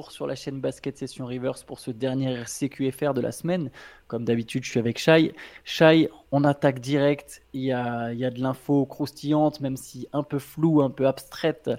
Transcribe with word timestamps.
sur 0.00 0.26
la 0.26 0.34
chaîne 0.34 0.60
Basket 0.60 0.96
Session 0.96 1.26
Reverse 1.26 1.64
pour 1.64 1.78
ce 1.78 1.90
dernier 1.90 2.44
CQFR 2.46 3.12
de 3.12 3.20
la 3.20 3.32
semaine. 3.32 3.70
Comme 4.08 4.24
d'habitude, 4.24 4.64
je 4.64 4.70
suis 4.70 4.78
avec 4.78 4.98
Shai. 4.98 5.34
Shai, 5.64 6.08
on 6.30 6.44
attaque 6.44 6.80
direct. 6.80 7.42
Il 7.52 7.60
y 7.60 7.72
a, 7.72 8.12
il 8.12 8.18
y 8.18 8.24
a 8.24 8.30
de 8.30 8.40
l'info 8.40 8.86
croustillante, 8.86 9.60
même 9.60 9.76
si 9.76 10.08
un 10.12 10.22
peu 10.22 10.38
floue, 10.38 10.82
un 10.82 10.90
peu 10.90 11.06
abstraite. 11.06 11.70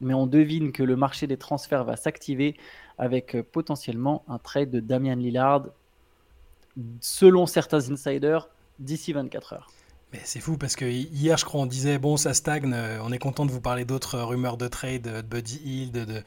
Mais 0.00 0.14
on 0.14 0.26
devine 0.26 0.72
que 0.72 0.82
le 0.82 0.96
marché 0.96 1.26
des 1.26 1.36
transferts 1.36 1.84
va 1.84 1.96
s'activer 1.96 2.56
avec 2.98 3.36
euh, 3.36 3.42
potentiellement 3.42 4.24
un 4.28 4.38
trade 4.38 4.70
de 4.70 4.80
Damian 4.80 5.16
Lillard, 5.16 5.66
selon 7.00 7.46
certains 7.46 7.90
insiders, 7.90 8.48
d'ici 8.78 9.12
24 9.12 9.52
heures. 9.52 9.70
Mais 10.12 10.20
c'est 10.24 10.40
fou 10.40 10.56
parce 10.56 10.74
que 10.74 10.84
hier, 10.84 11.36
je 11.36 11.44
crois, 11.44 11.60
on 11.60 11.66
disait 11.66 11.98
bon, 11.98 12.16
ça 12.16 12.34
stagne. 12.34 12.72
Euh, 12.74 12.98
on 13.02 13.12
est 13.12 13.18
content 13.18 13.46
de 13.46 13.52
vous 13.52 13.60
parler 13.60 13.84
d'autres 13.84 14.18
rumeurs 14.20 14.56
de 14.56 14.66
trade, 14.66 15.02
de 15.02 15.22
Buddy 15.22 15.60
Hill, 15.64 15.92
de, 15.92 16.22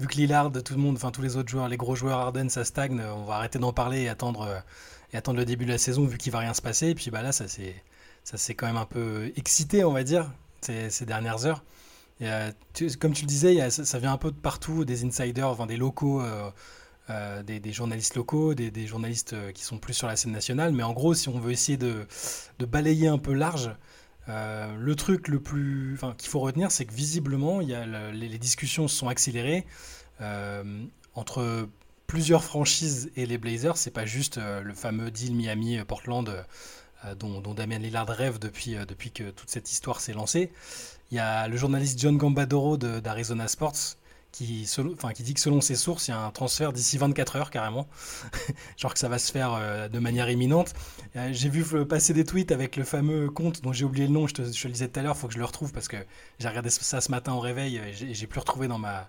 vu 0.00 0.06
que 0.08 0.16
Lillard, 0.16 0.50
tout 0.52 0.74
le 0.74 0.80
monde, 0.80 0.96
enfin 0.96 1.12
tous 1.12 1.22
les 1.22 1.36
autres 1.36 1.48
joueurs, 1.48 1.68
les 1.68 1.76
gros 1.76 1.94
joueurs 1.94 2.18
Arden, 2.18 2.48
ça 2.48 2.64
stagne. 2.64 3.00
On 3.00 3.24
va 3.24 3.36
arrêter 3.36 3.58
d'en 3.58 3.72
parler 3.72 4.02
et 4.02 4.08
attendre, 4.08 4.42
euh, 4.42 4.58
et 5.12 5.16
attendre 5.16 5.38
le 5.38 5.44
début 5.44 5.66
de 5.66 5.70
la 5.70 5.78
saison 5.78 6.04
vu 6.04 6.18
qu'il 6.18 6.32
va 6.32 6.40
rien 6.40 6.54
se 6.54 6.62
passer. 6.62 6.88
Et 6.88 6.94
puis 6.94 7.10
bah 7.10 7.22
là, 7.22 7.30
ça 7.30 7.46
s'est, 7.46 7.76
ça 8.24 8.36
s'est 8.36 8.54
quand 8.54 8.66
même 8.66 8.76
un 8.76 8.86
peu 8.86 9.32
excité, 9.36 9.84
on 9.84 9.92
va 9.92 10.02
dire, 10.02 10.30
ces, 10.60 11.06
dernières 11.06 11.46
heures. 11.46 11.62
comme 12.98 13.12
tu 13.12 13.22
le 13.22 13.28
disais, 13.28 13.70
ça, 13.70 13.98
vient 14.00 14.12
un 14.12 14.18
peu 14.18 14.32
de 14.32 14.36
partout, 14.36 14.84
des 14.84 15.04
insiders, 15.04 15.48
enfin 15.48 15.66
des 15.66 15.76
locaux. 15.76 16.20
Euh, 16.20 16.50
euh, 17.10 17.42
des, 17.42 17.72
journalistes 17.72 18.16
locaux, 18.16 18.52
des, 18.52 18.86
journalistes 18.86 19.32
euh, 19.32 19.50
qui 19.50 19.62
sont 19.62 19.78
plus 19.78 19.94
sur 19.94 20.06
la 20.06 20.16
scène 20.16 20.32
nationale. 20.32 20.72
Mais 20.72 20.82
en 20.82 20.92
gros, 20.92 21.14
si 21.14 21.30
on 21.30 21.38
veut 21.38 21.52
essayer 21.52 21.78
de, 21.78 22.06
balayer 22.60 23.08
un 23.08 23.16
peu 23.16 23.32
large, 23.32 23.70
euh, 24.28 24.76
le 24.76 24.94
truc 24.94 25.28
le 25.28 25.40
plus, 25.40 25.98
qu'il 26.18 26.28
faut 26.28 26.40
retenir, 26.40 26.70
c'est 26.70 26.84
que 26.84 26.92
visiblement, 26.92 27.62
y 27.62 27.74
a 27.74 28.10
les, 28.10 28.38
discussions 28.38 28.88
se 28.88 28.96
sont 28.96 29.08
accélérées 29.08 29.66
entre 31.14 31.68
plusieurs 32.06 32.44
franchises 32.44 33.10
et 33.16 33.24
les 33.24 33.38
Blazers. 33.38 33.78
C'est 33.78 33.90
pas 33.90 34.04
juste 34.04 34.38
le 34.38 34.74
fameux 34.74 35.10
deal 35.10 35.34
Miami-Portland 35.34 36.44
dont, 37.18 37.40
dont, 37.40 37.54
Damien 37.54 37.78
Lillard 37.78 38.08
rêve 38.08 38.38
depuis, 38.38 38.74
depuis 38.86 39.12
que 39.12 39.30
toute 39.30 39.48
cette 39.48 39.72
histoire 39.72 40.00
s'est 40.00 40.12
lancée. 40.12 40.52
Il 41.10 41.14
y 41.16 41.20
a 41.20 41.48
le 41.48 41.56
journaliste 41.56 41.98
John 41.98 42.18
Gambadoro 42.18 42.76
d'Arizona 42.76 43.48
Sports 43.48 43.96
qui, 44.32 44.68
enfin, 44.94 45.12
qui 45.12 45.22
dit 45.22 45.34
que 45.34 45.40
selon 45.40 45.60
ses 45.60 45.74
sources, 45.74 46.08
il 46.08 46.10
y 46.12 46.14
a 46.14 46.20
un 46.20 46.30
transfert 46.30 46.72
d'ici 46.72 46.98
24 46.98 47.36
heures 47.36 47.50
carrément. 47.50 47.88
Genre 48.76 48.92
que 48.92 48.98
ça 48.98 49.08
va 49.08 49.18
se 49.18 49.32
faire 49.32 49.54
euh, 49.54 49.88
de 49.88 49.98
manière 49.98 50.30
imminente. 50.30 50.74
Euh, 51.16 51.30
j'ai 51.32 51.48
vu 51.48 51.64
passer 51.86 52.12
des 52.12 52.24
tweets 52.24 52.52
avec 52.52 52.76
le 52.76 52.84
fameux 52.84 53.30
compte 53.30 53.62
dont 53.62 53.72
j'ai 53.72 53.84
oublié 53.84 54.06
le 54.06 54.12
nom, 54.12 54.26
je 54.26 54.34
te, 54.34 54.42
le 54.42 54.72
disais 54.72 54.88
tout 54.88 55.00
à 55.00 55.02
l'heure, 55.02 55.14
il 55.16 55.18
faut 55.18 55.28
que 55.28 55.34
je 55.34 55.38
le 55.38 55.44
retrouve 55.44 55.72
parce 55.72 55.88
que 55.88 55.96
j'ai 56.38 56.48
regardé 56.48 56.70
ça 56.70 57.00
ce 57.00 57.10
matin 57.10 57.32
au 57.32 57.40
réveil 57.40 57.76
et 57.76 58.14
j'ai 58.14 58.26
plus 58.26 58.40
retrouvé 58.40 58.68
dans 58.68 58.78
ma, 58.78 59.08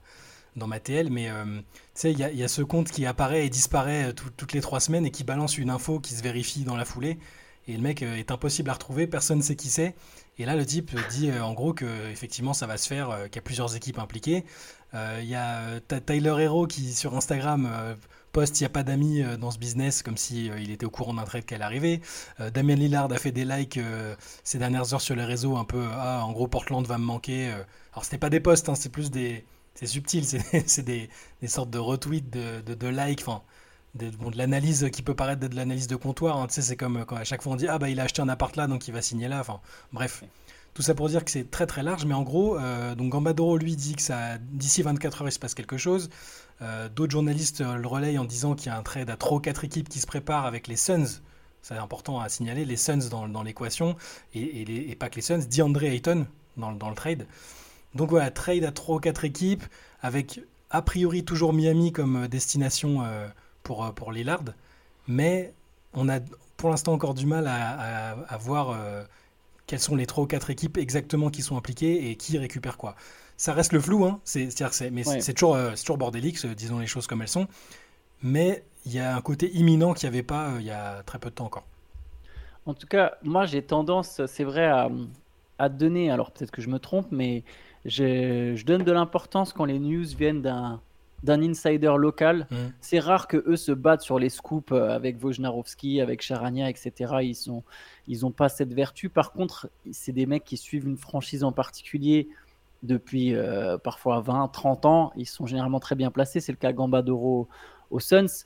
dans 0.55 0.67
ma 0.67 0.79
TL. 0.79 1.09
Mais 1.09 1.29
euh, 1.29 1.43
tu 1.45 1.61
sais, 1.95 2.11
il 2.11 2.19
y, 2.19 2.37
y, 2.37 2.43
a 2.43 2.47
ce 2.47 2.61
compte 2.61 2.89
qui 2.89 3.05
apparaît 3.05 3.45
et 3.45 3.49
disparaît 3.49 4.13
toutes 4.13 4.53
les 4.53 4.61
trois 4.61 4.79
semaines 4.79 5.05
et 5.05 5.11
qui 5.11 5.23
balance 5.23 5.57
une 5.57 5.69
info 5.69 5.99
qui 5.99 6.13
se 6.13 6.23
vérifie 6.23 6.63
dans 6.63 6.77
la 6.77 6.85
foulée. 6.85 7.19
Et 7.69 7.73
le 7.73 7.81
mec 7.81 8.01
est 8.01 8.31
impossible 8.31 8.69
à 8.69 8.73
retrouver, 8.73 9.05
personne 9.07 9.37
ne 9.37 9.43
sait 9.43 9.55
qui 9.55 9.69
c'est. 9.69 9.95
Et 10.37 10.45
là, 10.45 10.55
le 10.55 10.65
type 10.65 10.95
dit 11.09 11.31
en 11.31 11.53
gros 11.53 11.73
que 11.73 12.09
effectivement 12.09 12.53
ça 12.53 12.65
va 12.65 12.77
se 12.77 12.87
faire, 12.87 13.25
qu'il 13.25 13.35
y 13.35 13.39
a 13.39 13.41
plusieurs 13.43 13.75
équipes 13.75 13.99
impliquées. 13.99 14.43
Il 14.93 14.97
euh, 14.97 15.21
y 15.21 15.35
a 15.35 15.59
euh, 15.59 15.79
Tyler 16.05 16.35
Hero 16.39 16.65
qui 16.65 16.93
sur 16.93 17.15
Instagram 17.15 17.69
euh, 17.71 17.93
poste 18.31 18.59
il 18.59 18.63
n'y 18.63 18.67
a 18.67 18.69
pas 18.69 18.83
d'amis 18.83 19.23
dans 19.39 19.51
ce 19.51 19.59
business 19.59 20.03
comme 20.03 20.17
si 20.17 20.47
il 20.47 20.71
était 20.71 20.85
au 20.85 20.89
courant 20.89 21.15
d'un 21.15 21.23
trade 21.23 21.45
qu'elle 21.45 21.63
arrivait. 21.63 21.99
Damien 22.53 22.75
Lillard 22.75 23.11
a 23.11 23.17
fait 23.17 23.31
des 23.31 23.43
likes 23.43 23.79
ces 24.43 24.59
dernières 24.59 24.93
heures 24.93 25.01
sur 25.01 25.15
les 25.15 25.23
réseaux 25.23 25.57
un 25.57 25.65
peu 25.65 25.83
ah 25.93 26.23
en 26.23 26.31
gros 26.31 26.47
Portland 26.47 26.85
va 26.85 26.99
me 26.99 27.05
manquer. 27.05 27.51
Alors 27.91 28.03
c'était 28.03 28.19
pas 28.19 28.29
des 28.29 28.39
posts, 28.39 28.69
hein, 28.69 28.75
c'est 28.75 28.89
plus 28.89 29.09
des 29.09 29.43
c'est 29.73 29.87
subtil, 29.87 30.25
c'est 30.67 30.83
des, 30.83 31.09
des, 31.41 31.47
sortes 31.47 31.71
de 31.71 31.79
retweets 31.79 32.29
de, 32.29 32.61
de, 32.61 32.87
likes, 32.87 33.21
enfin 33.21 33.41
de, 33.95 34.09
bon, 34.11 34.29
de 34.29 34.37
l'analyse 34.37 34.89
qui 34.91 35.01
peut 35.01 35.15
paraître 35.15 35.47
de 35.47 35.55
l'analyse 35.55 35.87
de 35.87 35.95
comptoir. 35.95 36.37
Hein, 36.37 36.47
tu 36.47 36.55
sais, 36.55 36.61
c'est 36.61 36.75
comme 36.75 37.05
quand 37.05 37.15
à 37.15 37.23
chaque 37.23 37.41
fois 37.41 37.53
on 37.53 37.55
dit 37.55 37.67
ah 37.67 37.77
bah 37.79 37.89
il 37.89 37.99
a 37.99 38.03
acheté 38.03 38.21
un 38.21 38.29
appart 38.29 38.55
là 38.55 38.67
donc 38.67 38.87
il 38.87 38.93
va 38.93 39.01
signer 39.01 39.27
là. 39.27 39.39
Enfin 39.39 39.59
bref. 39.93 40.23
Tout 40.75 40.83
ça 40.83 40.93
pour 40.93 41.09
dire 41.09 41.25
que 41.25 41.31
c'est 41.31 41.49
très 41.49 41.65
très 41.65 41.81
large, 41.81 42.05
mais 42.05 42.13
en 42.13 42.21
gros, 42.21 42.57
euh, 42.57 42.93
donc 42.93 43.09
Gambadoro 43.09 43.57
lui 43.57 43.75
dit 43.75 43.95
que 43.95 44.01
ça 44.01 44.37
d'ici 44.37 44.83
24 44.83 45.21
heures 45.21 45.27
il 45.27 45.31
se 45.31 45.39
passe 45.39 45.55
quelque 45.55 45.77
chose. 45.77 46.09
Euh, 46.61 46.89
d'autres 46.89 47.11
journalistes 47.11 47.61
le 47.61 47.87
relayent 47.87 48.19
en 48.19 48.25
disant 48.25 48.53
qu'il 48.53 48.67
y 48.67 48.69
a 48.69 48.77
un 48.77 48.83
trade 48.83 49.09
à 49.09 49.17
3 49.17 49.37
ou 49.37 49.41
4 49.41 49.63
équipes 49.63 49.89
qui 49.89 49.99
se 49.99 50.07
préparent 50.07 50.45
avec 50.45 50.67
les 50.67 50.75
Suns. 50.75 51.21
C'est 51.61 51.75
important 51.75 52.19
à 52.19 52.29
signaler, 52.29 52.65
les 52.65 52.77
Suns 52.77 53.09
dans, 53.09 53.27
dans 53.27 53.43
l'équation, 53.43 53.97
et, 54.33 54.95
pas 54.97 55.09
que 55.09 55.15
les 55.15 55.21
Suns, 55.21 55.39
DeAndre 55.49 55.83
Ayton 55.83 56.27
dans, 56.57 56.71
dans 56.71 56.89
le 56.89 56.95
trade. 56.95 57.25
Donc 57.95 58.09
voilà, 58.11 58.31
trade 58.31 58.63
à 58.63 58.71
3 58.71 58.97
ou 58.97 58.99
4 58.99 59.25
équipes, 59.25 59.63
avec 60.01 60.41
a 60.69 60.81
priori 60.81 61.23
toujours 61.23 61.53
Miami 61.53 61.91
comme 61.91 62.27
destination 62.27 63.03
euh, 63.03 63.27
pour, 63.63 63.93
pour 63.93 64.11
Lillard, 64.11 64.43
mais 65.07 65.53
on 65.93 66.09
a 66.09 66.19
pour 66.57 66.69
l'instant 66.69 66.93
encore 66.93 67.13
du 67.13 67.25
mal 67.25 67.47
à, 67.47 68.11
à 68.27 68.37
voir 68.37 68.77
quelles 69.69 69.79
sont 69.79 69.95
les 69.95 70.07
trois 70.07 70.23
ou 70.23 70.27
quatre 70.27 70.49
équipes 70.49 70.79
exactement 70.79 71.29
qui 71.29 71.43
sont 71.43 71.55
impliquées 71.55 72.09
et 72.09 72.15
qui 72.15 72.39
récupèrent 72.39 72.77
quoi. 72.77 72.95
Ça 73.37 73.53
reste 73.53 73.71
le 73.71 73.79
flou, 73.79 74.03
hein. 74.03 74.19
c'est, 74.23 74.49
c'est, 74.49 74.89
mais 74.89 75.03
c'est 75.03 75.33
toujours, 75.33 75.55
euh, 75.55 75.73
toujours 75.75 75.99
bordélique, 75.99 76.43
disons 76.55 76.79
les 76.79 76.87
choses 76.87 77.05
comme 77.05 77.21
elles 77.21 77.27
sont. 77.27 77.47
Mais 78.23 78.65
il 78.85 78.93
y 78.93 78.99
a 78.99 79.15
un 79.15 79.21
côté 79.21 79.51
imminent 79.55 79.93
qu'il 79.93 80.09
n'y 80.09 80.15
avait 80.15 80.23
pas 80.23 80.49
euh, 80.49 80.57
il 80.59 80.65
y 80.65 80.71
a 80.71 81.03
très 81.03 81.19
peu 81.19 81.29
de 81.29 81.35
temps 81.35 81.45
encore. 81.45 81.65
En 82.65 82.73
tout 82.73 82.87
cas, 82.87 83.13
moi 83.21 83.45
j'ai 83.45 83.61
tendance, 83.61 84.25
c'est 84.25 84.43
vrai, 84.43 84.65
à, 84.65 84.89
à, 85.59 85.69
donner, 85.69 86.09
alors 86.09 86.31
peut-être 86.31 86.51
que 86.51 86.63
je 86.63 86.69
me 86.69 86.79
trompe, 86.79 87.07
mais 87.11 87.43
je, 87.85 88.55
je 88.55 88.65
donne 88.65 88.83
de 88.83 88.91
l'importance 88.91 89.53
quand 89.53 89.65
les 89.65 89.77
news 89.77 90.05
viennent 90.17 90.41
d'un 90.41 90.81
d'un 91.23 91.41
insider 91.41 91.93
local. 91.97 92.47
Mm. 92.49 92.55
C'est 92.81 92.99
rare 92.99 93.27
que 93.27 93.43
eux 93.47 93.55
se 93.55 93.71
battent 93.71 94.01
sur 94.01 94.19
les 94.19 94.29
scoops 94.29 94.71
euh, 94.71 94.89
avec 94.89 95.23
Wojnarowski, 95.23 96.01
avec 96.01 96.21
Charania, 96.21 96.69
etc. 96.69 96.91
Ils 97.21 97.35
sont, 97.35 97.63
ils 98.07 98.21
n'ont 98.21 98.31
pas 98.31 98.49
cette 98.49 98.73
vertu. 98.73 99.09
Par 99.09 99.31
contre, 99.31 99.69
c'est 99.91 100.11
des 100.11 100.25
mecs 100.25 100.43
qui 100.43 100.57
suivent 100.57 100.87
une 100.87 100.97
franchise 100.97 101.43
en 101.43 101.51
particulier 101.51 102.29
depuis 102.83 103.35
euh, 103.35 103.77
parfois 103.77 104.21
20, 104.21 104.47
30 104.49 104.85
ans. 104.85 105.11
Ils 105.15 105.25
sont 105.25 105.45
généralement 105.45 105.79
très 105.79 105.95
bien 105.95 106.11
placés. 106.11 106.39
C'est 106.39 106.51
le 106.51 106.57
cas 106.57 106.71
Gambadoro 106.71 107.47
aux 107.91 107.99
Suns. 107.99 108.45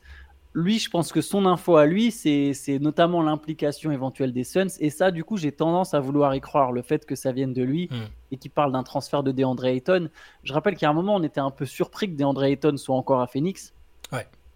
Lui, 0.55 0.77
je 0.77 0.89
pense 0.89 1.11
que 1.11 1.21
son 1.21 1.47
info 1.47 1.77
à 1.77 1.87
lui, 1.87 2.11
c'est 2.11 2.79
notamment 2.79 3.23
l'implication 3.23 3.91
éventuelle 3.91 4.33
des 4.33 4.43
Suns. 4.43 4.67
Et 4.79 4.91
ça, 4.91 5.09
du 5.09 5.23
coup, 5.23 5.35
j'ai 5.35 5.51
tendance 5.51 5.95
à 5.95 5.99
vouloir 5.99 6.35
y 6.35 6.41
croire, 6.41 6.71
le 6.71 6.83
fait 6.83 7.05
que 7.05 7.15
ça 7.15 7.31
vienne 7.31 7.53
de 7.53 7.63
lui 7.63 7.89
mm. 7.89 8.03
et 8.31 8.37
qu'il 8.37 8.51
parle 8.51 8.71
d'un 8.71 8.83
transfert 8.83 9.23
de 9.23 9.31
DeAndre 9.31 9.65
Ayton. 9.65 10.09
Je 10.43 10.53
rappelle 10.53 10.75
qu'à 10.75 10.89
un 10.89 10.93
moment, 10.93 11.15
on 11.15 11.23
était 11.23 11.39
un 11.39 11.49
peu 11.49 11.65
surpris 11.65 12.11
que 12.11 12.15
DeAndre 12.15 12.43
Ayton 12.43 12.77
soit 12.77 12.95
encore 12.95 13.21
à 13.21 13.27
Phoenix. 13.27 13.73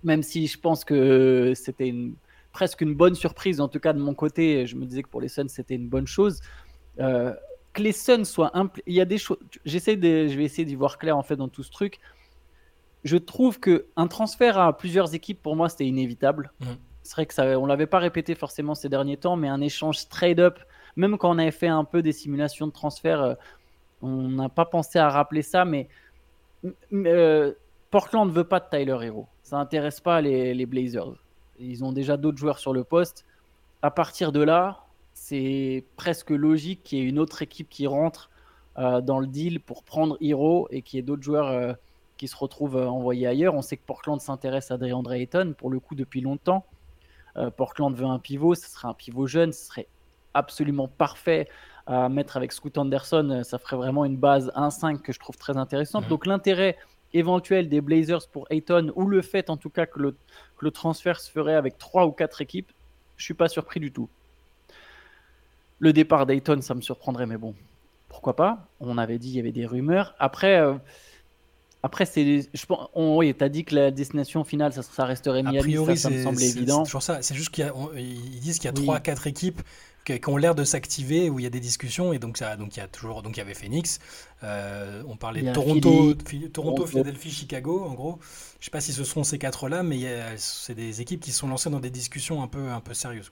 Même 0.04 0.22
si 0.22 0.46
je 0.46 0.60
pense 0.60 0.86
que 0.86 1.54
c'était 1.56 1.94
presque 2.52 2.82
une 2.82 2.94
bonne 2.94 3.16
surprise, 3.16 3.60
en 3.60 3.68
tout 3.68 3.80
cas 3.80 3.94
de 3.94 4.00
mon 4.00 4.14
côté. 4.14 4.68
Je 4.68 4.76
me 4.76 4.86
disais 4.86 5.02
que 5.02 5.10
pour 5.10 5.20
les 5.20 5.28
Suns, 5.30 5.48
c'était 5.48 5.76
une 5.76 5.90
bonne 5.90 6.06
chose. 6.06 6.42
Euh, 7.00 7.34
que 7.74 7.82
les 7.82 7.92
Suns 7.92 8.24
soient 8.24 8.52
Il 8.86 8.94
y 8.94 9.02
a 9.02 9.06
des 9.06 9.18
choses. 9.18 9.40
J'essaie 9.66 9.96
de... 9.96 10.28
Je 10.28 10.38
vais 10.38 10.44
essayer 10.44 10.66
d'y 10.66 10.76
voir 10.76 11.00
clair 11.00 11.18
en 11.18 11.24
fait 11.24 11.36
dans 11.36 11.48
tout 11.48 11.64
ce 11.64 11.72
truc 11.72 12.00
je 13.08 13.18
trouve 13.18 13.60
que 13.60 13.88
un 13.96 14.08
transfert 14.08 14.60
à 14.60 14.76
plusieurs 14.76 15.14
équipes, 15.16 15.42
pour 15.42 15.56
moi, 15.56 15.70
c'était 15.70 15.86
inévitable. 15.86 16.52
Mm. 16.60 16.66
C'est 17.04 17.14
vrai 17.14 17.26
que 17.26 17.34
ça, 17.34 17.58
on 17.58 17.66
l'avait 17.66 17.88
pas 17.88 18.00
répété 18.00 18.36
forcément 18.36 18.76
ces 18.76 18.90
derniers 18.90 19.18
temps, 19.18 19.38
mais 19.38 19.48
un 19.48 19.62
échange 19.62 20.10
trade-up, 20.10 20.60
même 20.98 21.18
quand 21.18 21.30
on 21.30 21.38
avait 21.38 21.52
fait 21.52 21.68
un 21.68 21.86
peu 21.86 22.02
des 22.02 22.12
simulations 22.12 22.68
de 22.68 22.72
transfert, 22.72 23.22
euh, 23.22 23.34
on 24.02 24.28
n'a 24.28 24.50
pas 24.50 24.66
pensé 24.66 25.00
à 25.00 25.10
rappeler 25.10 25.42
ça, 25.42 25.64
mais 25.64 25.88
euh, 26.94 27.54
Portland 27.92 28.28
ne 28.28 28.34
veut 28.34 28.44
pas 28.44 28.60
de 28.60 28.66
Tyler 28.70 28.98
Hero. 29.02 29.28
Ça 29.42 29.58
n'intéresse 29.58 30.02
pas 30.02 30.20
les, 30.20 30.66
Blazers. 30.66 31.14
Ils 31.60 31.84
ont 31.84 31.94
déjà 31.94 32.18
d'autres 32.18 32.38
joueurs 32.38 32.60
sur 32.60 32.74
le 32.74 32.84
poste. 32.84 33.26
À 33.82 33.90
partir 33.90 34.32
de 34.32 34.42
là, 34.42 34.84
c'est 35.14 35.86
presque 35.96 36.32
logique 36.32 36.84
qu'il 36.84 37.00
y 37.00 37.02
ait 37.02 37.06
une 37.06 37.20
autre 37.20 37.42
équipe 37.42 37.70
qui 37.70 37.88
rentre 37.88 38.30
euh, 38.78 39.00
dans 39.02 39.20
le 39.20 39.28
deal 39.28 39.62
pour 39.62 39.84
prendre 39.84 40.18
Hero 40.20 40.68
et 40.72 40.82
qu'il 40.82 40.98
y 40.98 41.00
ait 41.00 41.04
d'autres 41.04 41.24
joueurs 41.24 41.78
qui 42.18 42.28
se 42.28 42.36
retrouve 42.36 42.78
euh, 42.78 42.88
envoyé 42.88 43.28
ailleurs. 43.28 43.54
On 43.56 43.62
sait 43.62 43.78
que 43.78 43.86
Portland 43.86 44.20
s'intéresse 44.20 44.72
à 44.72 44.78
DeAndre 44.78 45.14
Ayton 45.14 45.54
pour 45.58 45.70
le 45.70 45.80
coup 45.80 45.96
depuis 45.96 46.22
longtemps. 46.22 46.66
Euh, 47.38 47.50
Portland 47.50 47.96
veut 47.96 48.06
un 48.06 48.20
pivot, 48.20 48.56
ce 48.56 48.70
serait 48.70 48.88
un 48.88 48.94
pivot 48.94 49.28
jeune, 49.28 49.54
ce 49.54 49.66
serait 49.66 49.88
absolument 50.34 50.88
parfait 50.88 51.48
à 51.86 52.10
mettre 52.10 52.36
avec 52.36 52.52
Scoot 52.52 52.78
Anderson. 52.78 53.42
Ça 53.44 53.58
ferait 53.58 53.78
vraiment 53.78 54.04
une 54.04 54.18
base 54.18 54.52
1-5 54.56 55.00
que 55.00 55.14
je 55.14 55.20
trouve 55.20 55.38
très 55.38 55.56
intéressante. 55.56 56.08
Donc 56.08 56.26
l'intérêt 56.26 56.78
éventuel 57.14 57.70
des 57.70 57.82
Blazers 57.82 58.28
pour 58.32 58.46
Ayton 58.50 58.92
ou 58.96 59.08
le 59.08 59.22
fait 59.22 59.50
en 59.50 59.58
tout 59.58 59.70
cas 59.70 59.86
que 59.86 60.00
le, 60.00 60.12
que 60.12 60.66
le 60.66 60.72
transfert 60.72 61.20
se 61.20 61.32
ferait 61.32 61.56
avec 61.56 61.78
3 61.78 62.06
ou 62.06 62.12
4 62.12 62.42
équipes, 62.42 62.72
je 63.16 63.24
suis 63.24 63.34
pas 63.34 63.48
surpris 63.48 63.80
du 63.80 63.92
tout. 63.92 64.10
Le 65.80 65.94
départ 65.94 66.26
d'Ayton, 66.26 66.62
ça 66.62 66.74
me 66.74 66.82
surprendrait, 66.82 67.28
mais 67.28 67.38
bon, 67.38 67.54
pourquoi 68.10 68.36
pas? 68.36 68.68
On 68.80 68.98
avait 68.98 69.20
dit 69.20 69.30
il 69.30 69.36
y 69.36 69.40
avait 69.40 69.52
des 69.52 69.66
rumeurs. 69.66 70.16
Après, 70.18 70.60
euh, 70.60 70.74
après, 71.84 72.06
c'est, 72.06 72.50
je 72.54 72.66
pense, 72.66 72.90
oui, 72.96 73.34
t'as 73.34 73.50
dit 73.50 73.64
que 73.64 73.76
la 73.76 73.92
destination 73.92 74.44
finale, 74.44 74.74
ça, 74.74 74.82
ça 74.82 75.06
resterait 75.06 75.44
Miami. 75.44 75.60
A 75.60 75.62
priori, 75.62 75.98
ça, 75.98 76.10
me 76.10 76.24
semble 76.24 76.42
évident. 76.42 76.84
C'est 76.84 76.90
toujours 76.90 77.04
ça. 77.04 77.22
C'est 77.22 77.36
juste 77.36 77.52
qu'ils 77.52 77.72
disent 78.42 78.60
qu'il 78.60 78.66
y 78.66 78.92
a 78.92 79.00
3-4 79.00 79.28
équipes 79.28 79.62
qui, 80.04 80.30
ont 80.30 80.38
l'air 80.38 80.56
de 80.56 80.64
s'activer, 80.64 81.30
où 81.30 81.40
il 81.40 81.44
y 81.44 81.46
a 81.46 81.50
des 81.50 81.60
discussions, 81.60 82.14
et 82.14 82.20
donc, 82.20 82.38
ça, 82.38 82.56
donc 82.56 82.76
il 82.76 82.80
y 82.80 82.84
a 82.84 82.88
toujours, 82.88 83.22
donc 83.22 83.36
il 83.36 83.40
y 83.40 83.42
avait 83.42 83.54
Phoenix, 83.54 84.00
euh, 84.44 85.04
on 85.08 85.18
parlait 85.18 85.42
de 85.42 85.54
Toronto, 85.54 86.14
Toronto, 86.54 86.86
Philadelphie, 86.86 87.32
Chicago, 87.32 87.84
en 87.84 87.94
gros. 87.94 88.20
Je 88.60 88.66
sais 88.66 88.72
pas 88.72 88.82
si 88.82 88.94
ce 88.94 89.04
seront 89.04 89.24
ces 89.24 89.38
quatre-là, 89.38 89.84
mais 89.84 90.00
c'est 90.38 90.76
des 90.76 91.02
équipes 91.02 91.22
qui 91.22 91.32
sont 91.32 91.48
lancées 91.48 91.70
dans 91.70 91.80
des 91.80 91.92
discussions 91.92 92.42
un 92.42 92.48
peu, 92.48 92.70
un 92.70 92.82
peu 92.82 92.94
sérieuses. 92.94 93.32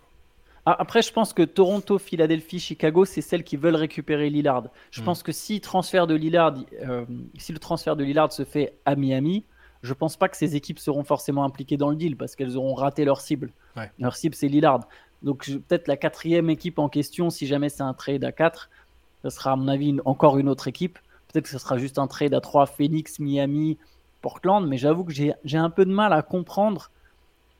Après, 0.66 1.02
je 1.02 1.12
pense 1.14 1.34
que 1.34 1.44
Toronto, 1.44 2.00
Philadelphie, 2.00 2.60
Chicago, 2.60 3.06
c'est 3.06 3.22
celles 3.22 3.44
qui 3.44 3.56
veulent 3.56 3.76
récupérer 3.76 4.30
Lillard. 4.30 4.66
Je 4.92 5.02
hmm. 5.02 5.06
pense 5.06 5.24
que 5.24 5.32
si, 5.32 5.62
transfert 5.62 6.08
de 6.08 6.16
Lillard, 6.16 6.56
euh, 6.82 7.06
si 7.38 7.54
le 7.54 7.60
transfert 7.60 7.96
de 7.96 8.04
Lillard 8.04 8.34
se 8.34 8.44
fait 8.44 8.74
à 8.86 8.96
Miami, 8.96 9.44
je 9.84 9.94
pense 9.94 10.18
pas 10.18 10.28
que 10.28 10.38
ces 10.38 10.56
équipes 10.56 10.80
seront 10.80 11.04
forcément 11.04 11.44
impliquées 11.44 11.78
dans 11.78 11.90
le 11.90 11.96
deal 11.96 12.18
parce 12.18 12.36
qu'elles 12.36 12.58
auront 12.58 12.74
raté 12.74 13.06
leur 13.06 13.22
cible. 13.22 13.52
Leur 14.00 14.16
cible, 14.16 14.34
c'est 14.34 14.48
Lillard. 14.48 14.88
Donc 15.22 15.46
peut-être 15.46 15.88
la 15.88 15.98
quatrième 15.98 16.50
équipe 16.50 16.80
en 16.80 16.90
question, 16.90 17.30
si 17.30 17.46
jamais 17.48 17.70
c'est 17.70 17.84
un 17.84 17.94
trade 17.94 18.24
à 18.24 18.32
4, 18.32 18.70
ce 19.24 19.30
sera 19.30 19.52
à 19.52 19.56
mon 19.56 19.68
avis 19.68 19.96
encore 20.06 20.38
une 20.38 20.50
autre 20.50 20.68
équipe. 20.68 21.00
Peut-être 21.28 21.46
que 21.46 21.52
ce 21.52 21.60
sera 21.60 21.78
juste 21.78 22.00
un 22.00 22.08
trade 22.08 22.34
à 22.34 22.42
3, 22.42 22.66
Phoenix, 22.66 23.20
Miami, 23.20 23.78
Portland. 24.22 24.68
Mais 24.68 24.78
j'avoue 24.78 25.04
que 25.04 25.14
j'ai 25.14 25.58
un 25.58 25.70
peu 25.70 25.86
de 25.86 25.92
mal 25.92 26.14
à 26.14 26.22
comprendre 26.22 26.92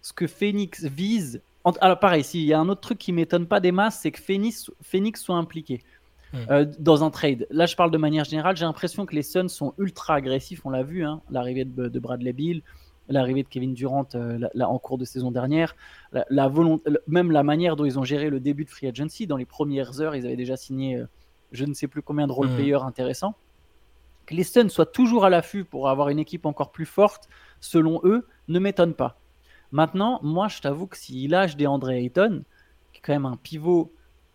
ce 0.02 0.14
que 0.14 0.28
Phoenix 0.28 0.86
vise. 0.86 1.42
Alors 1.82 2.00
pareil, 2.00 2.24
s'il 2.24 2.46
y 2.46 2.54
a 2.54 2.60
un 2.60 2.70
autre 2.70 2.82
truc 2.82 3.00
qui 3.00 3.12
m'étonne 3.12 3.48
pas 3.48 3.60
des 3.60 3.72
masses, 3.72 4.00
c'est 4.02 4.12
que 4.12 4.22
Phoenix, 4.22 4.72
Phoenix 4.82 5.22
soit 5.22 5.36
impliqué. 5.36 5.82
Hmm. 6.34 6.38
Euh, 6.50 6.66
dans 6.80 7.04
un 7.04 7.12
trade. 7.12 7.48
Là, 7.50 7.66
je 7.66 7.76
parle 7.76 7.92
de 7.92 7.98
manière 7.98 8.26
générale. 8.26 8.58
J'ai 8.58 8.66
l'impression 8.66 9.06
que 9.06 9.16
les 9.16 9.22
Suns 9.22 9.48
sont 9.48 9.74
ultra 9.78 10.16
agressifs. 10.16 10.66
On 10.66 10.70
l'a 10.70 10.84
vu, 10.84 11.06
hein, 11.06 11.22
l'arrivée 11.30 11.66
de, 11.66 12.00
Bradley 12.00 12.34
Bill, 12.34 12.62
l'arrivée 13.08 13.44
de 13.44 13.48
Kevin 13.48 13.74
Durant 13.74 14.08
euh, 14.16 14.40
en 14.60 14.78
cours 14.80 14.98
de 14.98 15.06
saison 15.06 15.32
dernière, 15.32 15.76
la, 16.12 16.48
volonté, 16.48 16.92
même 17.08 17.32
la 17.32 17.44
manière 17.44 17.76
dont 17.76 17.86
ils 17.86 18.00
ont 18.00 18.04
géré 18.04 18.30
le 18.30 18.40
début 18.40 18.66
de 18.66 18.70
free 18.70 18.88
agency. 18.88 19.28
Dans 19.28 19.38
les 19.38 19.46
premières 19.46 20.02
heures, 20.02 20.16
ils 20.16 20.26
avaient 20.26 20.36
déjà 20.36 20.58
signé 20.58 20.98
euh, 20.98 21.06
je 21.52 21.66
ne 21.66 21.74
sais 21.74 21.88
plus 21.88 22.02
combien 22.02 22.28
de 22.28 22.32
role-players 22.32 22.84
hmm. 22.84 22.88
intéressants. 22.88 23.36
Que 24.26 24.34
les 24.34 24.44
Suns 24.44 24.70
soient 24.70 24.88
toujours 24.88 25.26
à 25.26 25.30
l'affût 25.30 25.64
pour 25.64 25.90
avoir 25.90 26.10
une 26.10 26.20
équipe 26.20 26.46
encore 26.46 26.72
plus 26.72 26.88
forte, 26.88 27.30
selon 27.60 28.02
eux, 28.04 28.28
ne 28.48 28.60
m'étonne 28.60 28.96
pas. 28.96 29.20
Maintenant, 29.76 30.22
moi, 30.24 30.48
je 30.48 30.62
t'avoue 30.62 30.88
que 30.88 30.96
s'il 30.96 31.32
lâche 31.32 31.58
des 31.58 31.68
André 31.68 31.98
Ayton, 31.98 32.46
qui 32.94 33.00
est 33.00 33.02
quand 33.02 33.12
même 33.12 33.26
un 33.26 33.36
pivot 33.36 33.92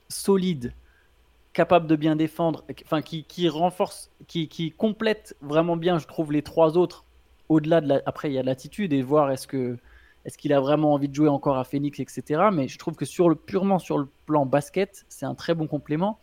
solide, 0.07 0.75
capable 1.55 1.87
de 1.87 1.97
bien 1.97 2.15
défendre, 2.15 2.63
enfin 2.85 3.01
qui, 3.01 3.49
renforce, 3.49 4.11
qui, 4.27 4.49
qui, 4.49 4.71
complète 4.71 5.35
vraiment 5.41 5.79
bien, 5.79 5.99
je 5.99 6.07
trouve, 6.07 6.31
les 6.31 6.43
trois 6.43 6.77
autres. 6.77 7.07
Au-delà 7.49 7.81
de 7.81 7.89
la, 7.89 8.03
après, 8.05 8.29
il 8.29 8.35
y 8.35 8.39
a 8.39 8.43
l'attitude 8.43 8.93
et 8.93 9.01
voir 9.01 9.31
est-ce 9.31 9.79
est-ce 10.27 10.37
qu'il 10.37 10.53
a 10.53 10.61
vraiment 10.61 10.93
envie 10.93 11.09
de 11.09 11.15
jouer 11.15 11.31
encore 11.31 11.57
à 11.57 11.65
Phoenix, 11.65 11.99
etc. 12.01 12.51
Mais 12.53 12.69
je 12.69 12.77
trouve 12.77 12.95
que 12.95 13.07
sur 13.07 13.31
le 13.31 13.35
purement 13.35 13.79
sur 13.79 13.97
le 13.97 14.09
plan 14.27 14.45
basket, 14.45 15.07
c'est 15.09 15.25
un 15.25 15.35
très 15.35 15.55
bon 15.55 15.67
complément. 15.67 16.19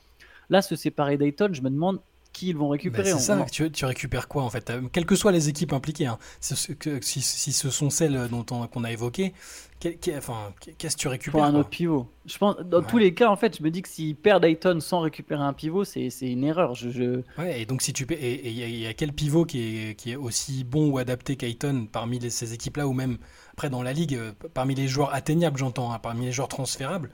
Là, 0.51 0.61
se 0.61 0.75
séparer 0.75 1.17
Dayton, 1.17 1.49
je 1.53 1.63
me 1.63 1.71
demande 1.71 2.01
qui 2.37 2.49
ils 2.49 2.55
vont 2.55 2.69
récupérer. 2.69 3.11
c'est 3.11 3.19
ça, 3.19 3.45
tu, 3.51 3.71
tu, 3.71 3.85
récupères 3.85 4.27
quoi 4.27 4.43
en 4.43 4.49
fait? 4.49 4.69
Euh, 4.69 4.81
Quelles 4.91 5.05
que 5.05 5.15
soient 5.15 5.31
les 5.31 5.49
équipes 5.49 5.73
impliquées, 5.73 6.05
hein. 6.05 6.19
si, 6.39 7.21
si, 7.21 7.51
ce 7.51 7.69
sont 7.69 7.89
celles 7.89 8.27
dont 8.29 8.43
qu'on 8.43 8.83
a 8.83 8.91
évoquées, 8.91 9.33
enfin, 10.15 10.53
qu'est-ce 10.77 10.95
que 10.95 11.01
tu 11.01 11.07
récupères 11.07 11.43
un 11.43 11.55
autre 11.55 11.69
pivot. 11.69 12.07
Je 12.25 12.37
pense, 12.37 12.57
dans 12.59 12.83
tous 12.83 12.97
les 12.97 13.13
cas, 13.13 13.29
en 13.29 13.35
fait, 13.35 13.57
je 13.57 13.63
me 13.63 13.71
dis 13.71 13.81
que 13.81 13.89
s'ils 13.89 14.15
perdent 14.15 14.43
Dayton 14.43 14.79
sans 14.79 14.99
récupérer 14.99 15.41
un 15.41 15.53
pivot, 15.53 15.83
c'est 15.83 16.09
une 16.21 16.43
erreur. 16.43 16.75
Je, 16.75 17.21
Ouais, 17.37 17.61
et 17.61 17.65
donc 17.65 17.81
si 17.81 17.93
tu 17.93 18.05
et 18.11 18.49
il 18.49 18.79
y, 18.79 18.85
a 18.85 18.93
quel 18.93 19.13
pivot 19.13 19.45
qui 19.45 19.59
est, 19.89 19.95
qui 19.95 20.11
est 20.11 20.15
aussi 20.15 20.63
bon 20.63 20.89
ou 20.91 20.97
adapté 20.99 21.37
qu'Ayton 21.37 21.87
parmi 21.91 22.19
ces 22.29 22.53
équipes-là 22.53 22.87
ou 22.87 22.93
même 22.93 23.17
après 23.53 23.69
dans 23.69 23.81
la 23.81 23.93
ligue, 23.93 24.15
euh, 24.15 24.31
parmi 24.53 24.75
les 24.75 24.87
joueurs 24.87 25.13
atteignables, 25.13 25.57
j'entends, 25.57 25.91
hein, 25.91 25.99
parmi 25.99 26.25
les 26.25 26.31
joueurs 26.31 26.47
transférables. 26.47 27.09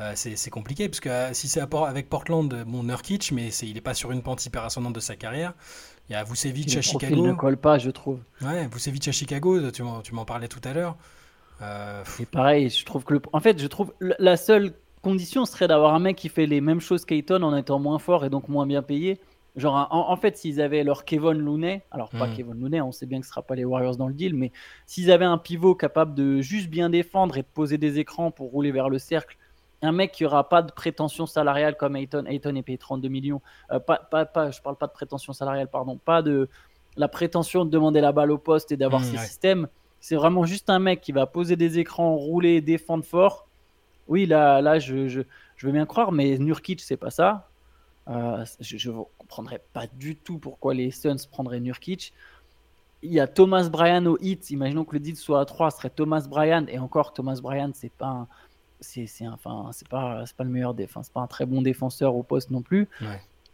Euh, 0.00 0.12
c'est 0.14 0.50
compliqué 0.50 0.88
parce 0.88 1.00
que 1.00 1.08
euh, 1.08 1.32
si 1.34 1.46
c'est 1.46 1.60
avec 1.60 2.08
Portland, 2.08 2.64
bon 2.66 2.84
Nurkic, 2.84 3.32
mais 3.32 3.48
il 3.48 3.74
n'est 3.74 3.80
pas 3.82 3.94
sur 3.94 4.12
une 4.12 4.22
pente 4.22 4.44
hyper 4.46 4.64
ascendante 4.64 4.94
de 4.94 5.00
sa 5.00 5.14
carrière. 5.14 5.52
Il 6.08 6.14
y 6.14 6.16
a 6.16 6.24
Vucevic 6.24 6.76
à 6.76 6.80
Chicago. 6.80 7.26
ne 7.26 7.34
colle 7.34 7.58
pas, 7.58 7.78
je 7.78 7.90
trouve. 7.90 8.20
Ouais, 8.40 8.66
Vucevic 8.68 9.06
à 9.08 9.12
Chicago, 9.12 9.70
tu 9.70 9.82
m'en 9.82 10.24
parlais 10.24 10.48
tout 10.48 10.60
à 10.64 10.72
l'heure. 10.72 10.96
Euh, 11.62 12.02
c'est 12.06 12.28
pareil, 12.28 12.70
je 12.70 12.84
trouve 12.86 13.04
que 13.04 13.14
le... 13.14 13.22
en 13.34 13.40
fait, 13.40 13.60
je 13.60 13.66
trouve 13.66 13.92
la 14.00 14.38
seule 14.38 14.72
condition 15.02 15.44
serait 15.44 15.68
d'avoir 15.68 15.94
un 15.94 15.98
mec 15.98 16.16
qui 16.16 16.30
fait 16.30 16.46
les 16.46 16.62
mêmes 16.62 16.80
choses 16.80 17.04
qu'Ayton 17.04 17.42
en 17.42 17.54
étant 17.54 17.78
moins 17.78 17.98
fort 17.98 18.24
et 18.24 18.30
donc 18.30 18.48
moins 18.48 18.66
bien 18.66 18.82
payé. 18.82 19.20
Genre, 19.56 19.88
en, 19.90 20.16
fait, 20.16 20.36
s'ils 20.38 20.60
avaient 20.60 20.84
leur 20.84 21.04
Kevin 21.04 21.32
Looney, 21.32 21.82
alors 21.90 22.08
pas 22.10 22.28
hmm. 22.28 22.36
Kevin 22.36 22.60
Looney, 22.60 22.80
on 22.80 22.92
sait 22.92 23.04
bien 23.04 23.18
que 23.18 23.26
ce 23.26 23.30
sera 23.30 23.42
pas 23.42 23.56
les 23.56 23.64
Warriors 23.64 23.96
dans 23.96 24.06
le 24.06 24.14
deal, 24.14 24.34
mais 24.34 24.52
s'ils 24.86 25.10
avaient 25.10 25.24
un 25.24 25.38
pivot 25.38 25.74
capable 25.74 26.14
de 26.14 26.40
juste 26.40 26.70
bien 26.70 26.88
défendre 26.88 27.36
et 27.36 27.42
de 27.42 27.48
poser 27.52 27.76
des 27.76 27.98
écrans 27.98 28.30
pour 28.30 28.50
rouler 28.52 28.70
vers 28.70 28.88
le 28.88 28.98
cercle 28.98 29.36
un 29.82 29.92
mec 29.92 30.12
qui 30.12 30.24
aura 30.24 30.48
pas 30.48 30.62
de 30.62 30.72
prétention 30.72 31.26
salariale 31.26 31.76
comme 31.76 31.96
Ayton, 31.96 32.24
Ayton 32.26 32.54
est 32.54 32.62
payé 32.62 32.78
32 32.78 33.08
millions, 33.08 33.40
euh, 33.72 33.78
pas, 33.80 33.96
pas, 33.98 34.24
pas, 34.24 34.50
je 34.50 34.60
parle 34.60 34.76
pas 34.76 34.86
de 34.86 34.92
prétention 34.92 35.32
salariale, 35.32 35.68
pardon, 35.68 35.96
pas 35.96 36.22
de 36.22 36.48
la 36.96 37.08
prétention 37.08 37.64
de 37.64 37.70
demander 37.70 38.00
la 38.00 38.12
balle 38.12 38.30
au 38.30 38.38
poste 38.38 38.72
et 38.72 38.76
d'avoir 38.76 39.00
mmh, 39.00 39.04
ses 39.04 39.18
systèmes. 39.18 39.68
C'est 40.00 40.16
vraiment 40.16 40.44
juste 40.44 40.70
un 40.70 40.78
mec 40.78 41.00
qui 41.00 41.12
va 41.12 41.26
poser 41.26 41.56
des 41.56 41.78
écrans, 41.78 42.16
rouler, 42.16 42.60
défendre 42.60 43.04
fort. 43.04 43.46
Oui, 44.08 44.26
là, 44.26 44.60
là 44.60 44.78
je, 44.78 45.08
je, 45.08 45.20
je 45.56 45.66
veux 45.66 45.72
bien 45.72 45.86
croire, 45.86 46.10
mais 46.10 46.36
Nurkic, 46.38 46.80
c'est 46.80 46.96
pas 46.96 47.10
ça. 47.10 47.48
Euh, 48.08 48.44
je 48.60 48.90
ne 48.90 49.02
comprendrais 49.18 49.62
pas 49.72 49.86
du 49.86 50.16
tout 50.16 50.38
pourquoi 50.38 50.74
les 50.74 50.90
Suns 50.90 51.28
prendraient 51.30 51.60
Nurkic. 51.60 52.12
Il 53.02 53.12
y 53.12 53.20
a 53.20 53.26
Thomas 53.26 53.68
Bryan 53.68 54.06
au 54.08 54.18
hit. 54.20 54.50
Imaginons 54.50 54.84
que 54.84 54.94
le 54.94 55.00
deal 55.00 55.16
soit 55.16 55.40
à 55.40 55.44
3, 55.44 55.70
ce 55.70 55.78
serait 55.78 55.90
Thomas 55.90 56.26
Bryan. 56.28 56.66
Et 56.68 56.78
encore, 56.78 57.12
Thomas 57.12 57.38
Bryan, 57.40 57.72
c'est 57.72 57.92
pas 57.92 58.08
un, 58.08 58.28
c'est 58.80 59.06
enfin 59.28 59.70
c'est 59.72 59.88
pas 59.88 60.24
c'est 60.26 60.36
pas 60.36 60.44
le 60.44 60.50
meilleur 60.50 60.74
défense 60.74 61.08
pas 61.08 61.20
un 61.20 61.26
très 61.26 61.46
bon 61.46 61.62
défenseur 61.62 62.14
au 62.16 62.22
poste 62.22 62.50
non 62.50 62.62
plus 62.62 62.88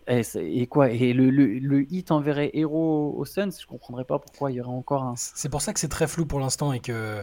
et, 0.08 0.66
quoi 0.68 0.90
Et 0.90 1.12
le, 1.12 1.30
le, 1.30 1.92
hit 1.92 2.12
enverrait 2.12 2.50
héros 2.54 3.14
au 3.16 3.24
Suns? 3.24 3.50
Je 3.60 3.66
comprendrais 3.66 4.04
pas 4.04 4.18
pourquoi 4.18 4.52
il 4.52 4.54
y 4.54 4.60
aurait 4.60 4.70
encore 4.70 5.02
un. 5.02 5.14
C'est 5.16 5.48
pour 5.48 5.62
ça 5.62 5.72
que 5.72 5.80
c'est 5.80 5.88
très 5.88 6.06
flou 6.06 6.26
pour 6.26 6.38
l'instant 6.38 6.72
et 6.72 6.80
que, 6.80 7.22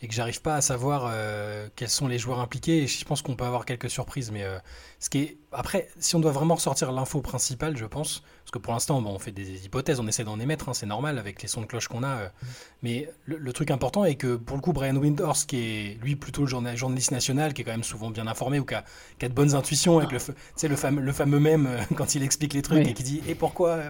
et 0.00 0.06
que 0.06 0.14
j'arrive 0.14 0.40
pas 0.40 0.54
à 0.54 0.60
savoir 0.60 1.10
euh, 1.12 1.68
quels 1.74 1.88
sont 1.88 2.06
les 2.06 2.18
joueurs 2.18 2.38
impliqués. 2.38 2.84
Et 2.84 2.86
je 2.86 3.04
pense 3.04 3.22
qu'on 3.22 3.34
peut 3.34 3.44
avoir 3.44 3.64
quelques 3.64 3.90
surprises. 3.90 4.30
Mais 4.30 4.44
euh, 4.44 4.58
ce 5.00 5.10
qui 5.10 5.18
est... 5.18 5.38
après, 5.50 5.88
si 5.98 6.14
on 6.14 6.20
doit 6.20 6.30
vraiment 6.30 6.54
ressortir 6.54 6.92
l'info 6.92 7.20
principale, 7.20 7.76
je 7.76 7.86
pense, 7.86 8.22
parce 8.44 8.52
que 8.52 8.58
pour 8.58 8.72
l'instant, 8.72 9.02
bon, 9.02 9.10
on 9.10 9.18
fait 9.18 9.32
des 9.32 9.66
hypothèses, 9.66 9.98
on 9.98 10.06
essaie 10.06 10.24
d'en 10.24 10.38
émettre, 10.38 10.68
hein, 10.68 10.74
c'est 10.74 10.86
normal 10.86 11.18
avec 11.18 11.42
les 11.42 11.48
sons 11.48 11.62
de 11.62 11.66
cloche 11.66 11.88
qu'on 11.88 12.02
a. 12.02 12.16
Euh. 12.16 12.26
Mm. 12.26 12.46
mais 12.82 13.10
le, 13.24 13.52
truc 13.52 13.70
important 13.70 14.04
est 14.04 14.14
que 14.14 14.36
pour 14.36 14.56
le 14.56 14.62
coup, 14.62 14.72
Brian 14.72 14.96
Windhorst, 14.96 15.48
qui 15.48 15.56
est 15.56 15.98
lui 16.00 16.14
plutôt 16.14 16.42
le 16.42 16.48
journaliste 16.48 17.10
national, 17.10 17.54
qui 17.54 17.62
est 17.62 17.64
quand 17.64 17.72
même 17.72 17.82
souvent 17.82 18.10
bien 18.10 18.28
informé 18.28 18.60
ou 18.60 18.64
qui 18.64 18.74
a, 18.74 18.84
qui 19.18 19.26
a 19.26 19.28
de 19.28 19.34
bonnes 19.34 19.54
intuitions, 19.54 19.98
avec 19.98 20.12
le, 20.12 20.68
le, 20.68 20.76
fameux, 20.76 21.00
le 21.00 21.12
fameux 21.12 21.40
même 21.40 21.68
quand 21.96 22.14
il 22.14 22.19
il 22.20 22.24
explique 22.24 22.52
les 22.52 22.62
trucs 22.62 22.86
et 22.86 22.92
qui 22.92 23.02
dit 23.02 23.22
et 23.26 23.34
pourquoi 23.34 23.80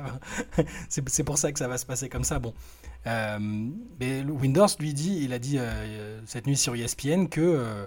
c'est 0.89 1.25
pour 1.25 1.37
ça 1.37 1.53
que 1.53 1.59
ça 1.59 1.69
va 1.69 1.79
se 1.79 1.87
passer 1.87 2.09
comme 2.09 2.25
ça. 2.25 2.39
Bon. 2.39 2.55
Euh, 3.07 3.39
mais 3.99 4.23
Winders 4.23 4.77
lui 4.79 4.95
dit 4.95 5.21
il 5.23 5.33
a 5.33 5.39
dit 5.39 5.59
euh, 5.59 6.21
cette 6.27 6.47
nuit 6.47 6.57
sur 6.57 6.75
ESPN 6.75 7.27
que 7.27 7.87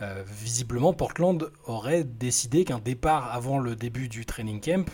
euh, 0.00 0.24
visiblement 0.26 0.92
Portland 0.92 1.50
aurait 1.64 2.04
décidé 2.04 2.64
qu'un 2.64 2.78
départ 2.78 3.34
avant 3.34 3.58
le 3.58 3.76
début 3.76 4.08
du 4.08 4.24
training 4.24 4.60
camp 4.60 4.88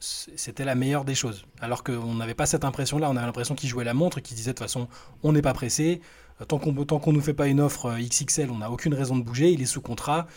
c'était 0.00 0.64
la 0.64 0.76
meilleure 0.76 1.04
des 1.04 1.16
choses. 1.16 1.44
Alors 1.60 1.82
qu'on 1.82 2.14
n'avait 2.14 2.34
pas 2.34 2.46
cette 2.46 2.64
impression 2.64 2.98
là 2.98 3.10
on 3.10 3.16
a 3.16 3.26
l'impression 3.26 3.54
qu'il 3.54 3.68
jouait 3.68 3.84
la 3.84 3.94
montre 3.94 4.20
qu'il 4.20 4.36
disait 4.36 4.52
de 4.52 4.56
toute 4.56 4.64
façon 4.64 4.88
on 5.22 5.32
n'est 5.32 5.42
pas 5.42 5.54
pressé. 5.54 6.00
Tant 6.46 6.58
qu'on 6.58 6.72
tant 6.84 7.00
qu'on 7.00 7.12
nous 7.12 7.20
fait 7.20 7.34
pas 7.34 7.48
une 7.48 7.60
offre 7.60 7.96
XXL 7.98 8.50
on 8.52 8.58
n'a 8.58 8.70
aucune 8.70 8.94
raison 8.94 9.16
de 9.16 9.22
bouger. 9.22 9.50
Il 9.50 9.60
est 9.60 9.66
sous 9.66 9.82
contrat 9.82 10.28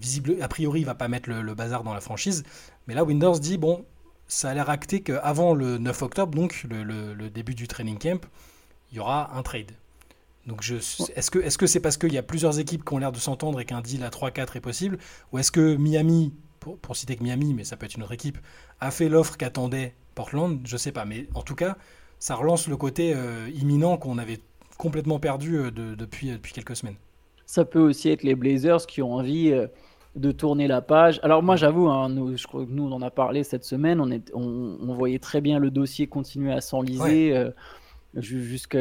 visible, 0.00 0.36
a 0.40 0.48
priori, 0.48 0.80
il 0.80 0.86
va 0.86 0.94
pas 0.94 1.08
mettre 1.08 1.30
le, 1.30 1.54
bazar 1.54 1.84
dans 1.84 1.94
la 1.94 2.00
franchise. 2.00 2.42
Mais 2.86 2.94
là, 2.94 3.04
Windows 3.04 3.38
dit 3.38 3.58
bon, 3.58 3.84
ça 4.26 4.50
a 4.50 4.54
l'air 4.54 4.70
acté 4.70 5.02
qu'avant 5.02 5.54
le 5.54 5.78
9 5.78 6.02
octobre, 6.02 6.34
donc 6.34 6.64
le, 6.68 7.28
début 7.28 7.54
du 7.54 7.68
training 7.68 7.98
camp, 7.98 8.26
il 8.90 8.96
y 8.96 9.00
aura 9.00 9.36
un 9.36 9.42
trade. 9.42 9.72
Donc, 10.46 10.64
est-ce 10.68 11.30
que 11.30 11.38
est-ce 11.38 11.58
que 11.58 11.66
c'est 11.66 11.80
parce 11.80 11.96
qu'il 11.96 12.12
y 12.12 12.18
a 12.18 12.22
plusieurs 12.22 12.58
équipes 12.58 12.84
qui 12.84 12.94
ont 12.94 12.98
l'air 12.98 13.12
de 13.12 13.18
s'entendre 13.18 13.60
et 13.60 13.64
qu'un 13.64 13.82
deal 13.82 14.02
à 14.02 14.08
3-4 14.08 14.56
est 14.56 14.60
possible, 14.60 14.98
ou 15.32 15.38
est-ce 15.38 15.52
que 15.52 15.76
Miami, 15.76 16.32
pour, 16.60 16.96
citer 16.96 17.16
que 17.16 17.22
Miami, 17.22 17.54
mais 17.54 17.64
ça 17.64 17.76
peut 17.76 17.86
être 17.86 17.94
une 17.94 18.02
autre 18.02 18.12
équipe, 18.12 18.38
a 18.80 18.90
fait 18.90 19.08
l'offre 19.08 19.36
qu'attendait 19.36 19.94
Portland? 20.14 20.60
Je 20.64 20.76
sais 20.76 20.92
pas, 20.92 21.04
mais 21.04 21.28
en 21.34 21.42
tout 21.42 21.54
cas, 21.54 21.76
ça 22.18 22.34
relance 22.34 22.68
le 22.68 22.76
côté 22.76 23.12
euh, 23.14 23.50
imminent 23.54 23.96
qu'on 23.98 24.18
avait 24.18 24.40
complètement 24.78 25.20
perdu 25.20 25.56
euh, 25.56 25.70
depuis, 25.70 26.30
depuis 26.30 26.52
quelques 26.52 26.76
semaines. 26.76 26.96
Ça 27.44 27.64
peut 27.64 27.80
aussi 27.80 28.08
être 28.08 28.22
les 28.22 28.34
Blazers 28.34 28.86
qui 28.86 29.02
ont 29.02 29.12
envie. 29.12 29.52
Euh, 30.16 30.20
de 30.20 30.32
tourner 30.32 30.66
la 30.66 30.80
page. 30.80 31.20
Alors 31.22 31.42
moi 31.42 31.56
j'avoue, 31.56 31.88
hein, 31.88 32.08
nous, 32.08 32.36
je 32.36 32.46
crois 32.46 32.64
que 32.64 32.70
nous 32.70 32.84
on 32.84 32.92
en 32.92 33.02
a 33.02 33.10
parlé 33.10 33.44
cette 33.44 33.64
semaine, 33.64 34.00
on, 34.00 34.10
est, 34.10 34.30
on, 34.34 34.94
voyait 34.94 35.18
très 35.18 35.40
bien 35.40 35.58
le 35.58 35.70
dossier 35.70 36.06
continuer 36.06 36.52
à 36.52 36.60
s'enliser 36.60 37.36
euh, 37.36 37.50
jusque, 38.14 38.76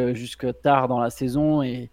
tard 0.62 0.88
dans 0.88 1.00
la 1.00 1.10
saison 1.10 1.62
et, 1.62 1.92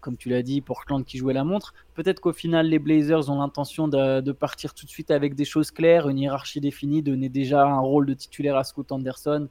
comme 0.00 0.16
tu 0.16 0.30
l'as 0.30 0.42
dit, 0.42 0.62
Portland 0.62 1.04
qui 1.04 1.18
jouait 1.18 1.34
la 1.34 1.44
montre. 1.44 1.74
Peut-être 1.94 2.20
qu'au 2.20 2.32
final 2.32 2.68
les 2.68 2.78
Blazers 2.78 3.28
ont 3.28 3.38
l'intention 3.38 3.86
de, 3.86 4.32
partir 4.32 4.72
tout 4.72 4.86
de 4.86 4.90
suite 4.90 5.10
avec 5.10 5.34
des 5.34 5.44
choses 5.44 5.70
claires, 5.70 6.08
une 6.08 6.18
hiérarchie 6.18 6.60
définie, 6.60 7.02
donner 7.02 7.28
déjà 7.28 7.66
un 7.66 7.80
rôle 7.80 8.06
de 8.06 8.14
titulaire 8.14 8.56
à 8.56 8.64
Scott 8.64 8.92
Anderson 8.92 9.48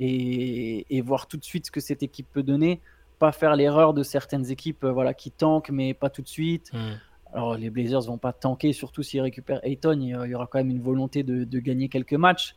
et, 0.00 1.02
voir 1.04 1.26
tout 1.26 1.36
de 1.36 1.44
suite 1.44 1.66
ce 1.66 1.70
que 1.70 1.80
cette 1.80 2.02
équipe 2.02 2.26
peut 2.32 2.42
donner. 2.42 2.80
Pas 3.18 3.32
faire 3.32 3.54
l'erreur 3.54 3.92
de 3.92 4.02
certaines 4.02 4.50
équipes 4.50 4.84
voilà, 4.86 5.12
qui 5.12 5.30
tankent 5.30 5.70
mais 5.70 5.92
pas 5.92 6.08
tout 6.08 6.22
de 6.22 6.28
suite. 6.28 6.72
Hmm. 6.72 6.94
Alors 7.34 7.56
les 7.56 7.68
Blazers 7.68 8.02
vont 8.02 8.16
pas 8.16 8.32
tanker, 8.32 8.72
surtout 8.72 9.02
s'ils 9.02 9.20
récupèrent 9.20 9.60
Ayton, 9.64 9.98
il 10.00 10.08
y 10.08 10.34
aura 10.34 10.46
quand 10.46 10.58
même 10.58 10.70
une 10.70 10.80
volonté 10.80 11.24
de, 11.24 11.58
gagner 11.58 11.88
quelques 11.88 12.14
matchs, 12.14 12.54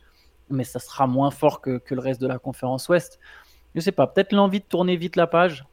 mais 0.50 0.64
ça 0.64 0.78
sera 0.78 1.06
moins 1.06 1.30
fort 1.30 1.60
que, 1.60 1.82
le 1.90 2.00
reste 2.00 2.20
de 2.20 2.28
la 2.28 2.38
conférence 2.38 2.88
Ouest. 2.88 3.18
Je 3.74 3.80
sais 3.80 3.92
pas, 3.92 4.06
peut-être 4.06 4.32
l'envie 4.32 4.60
de 4.60 4.64
tourner 4.64 4.96
vite 4.96 5.16
la 5.16 5.26
page. 5.26 5.66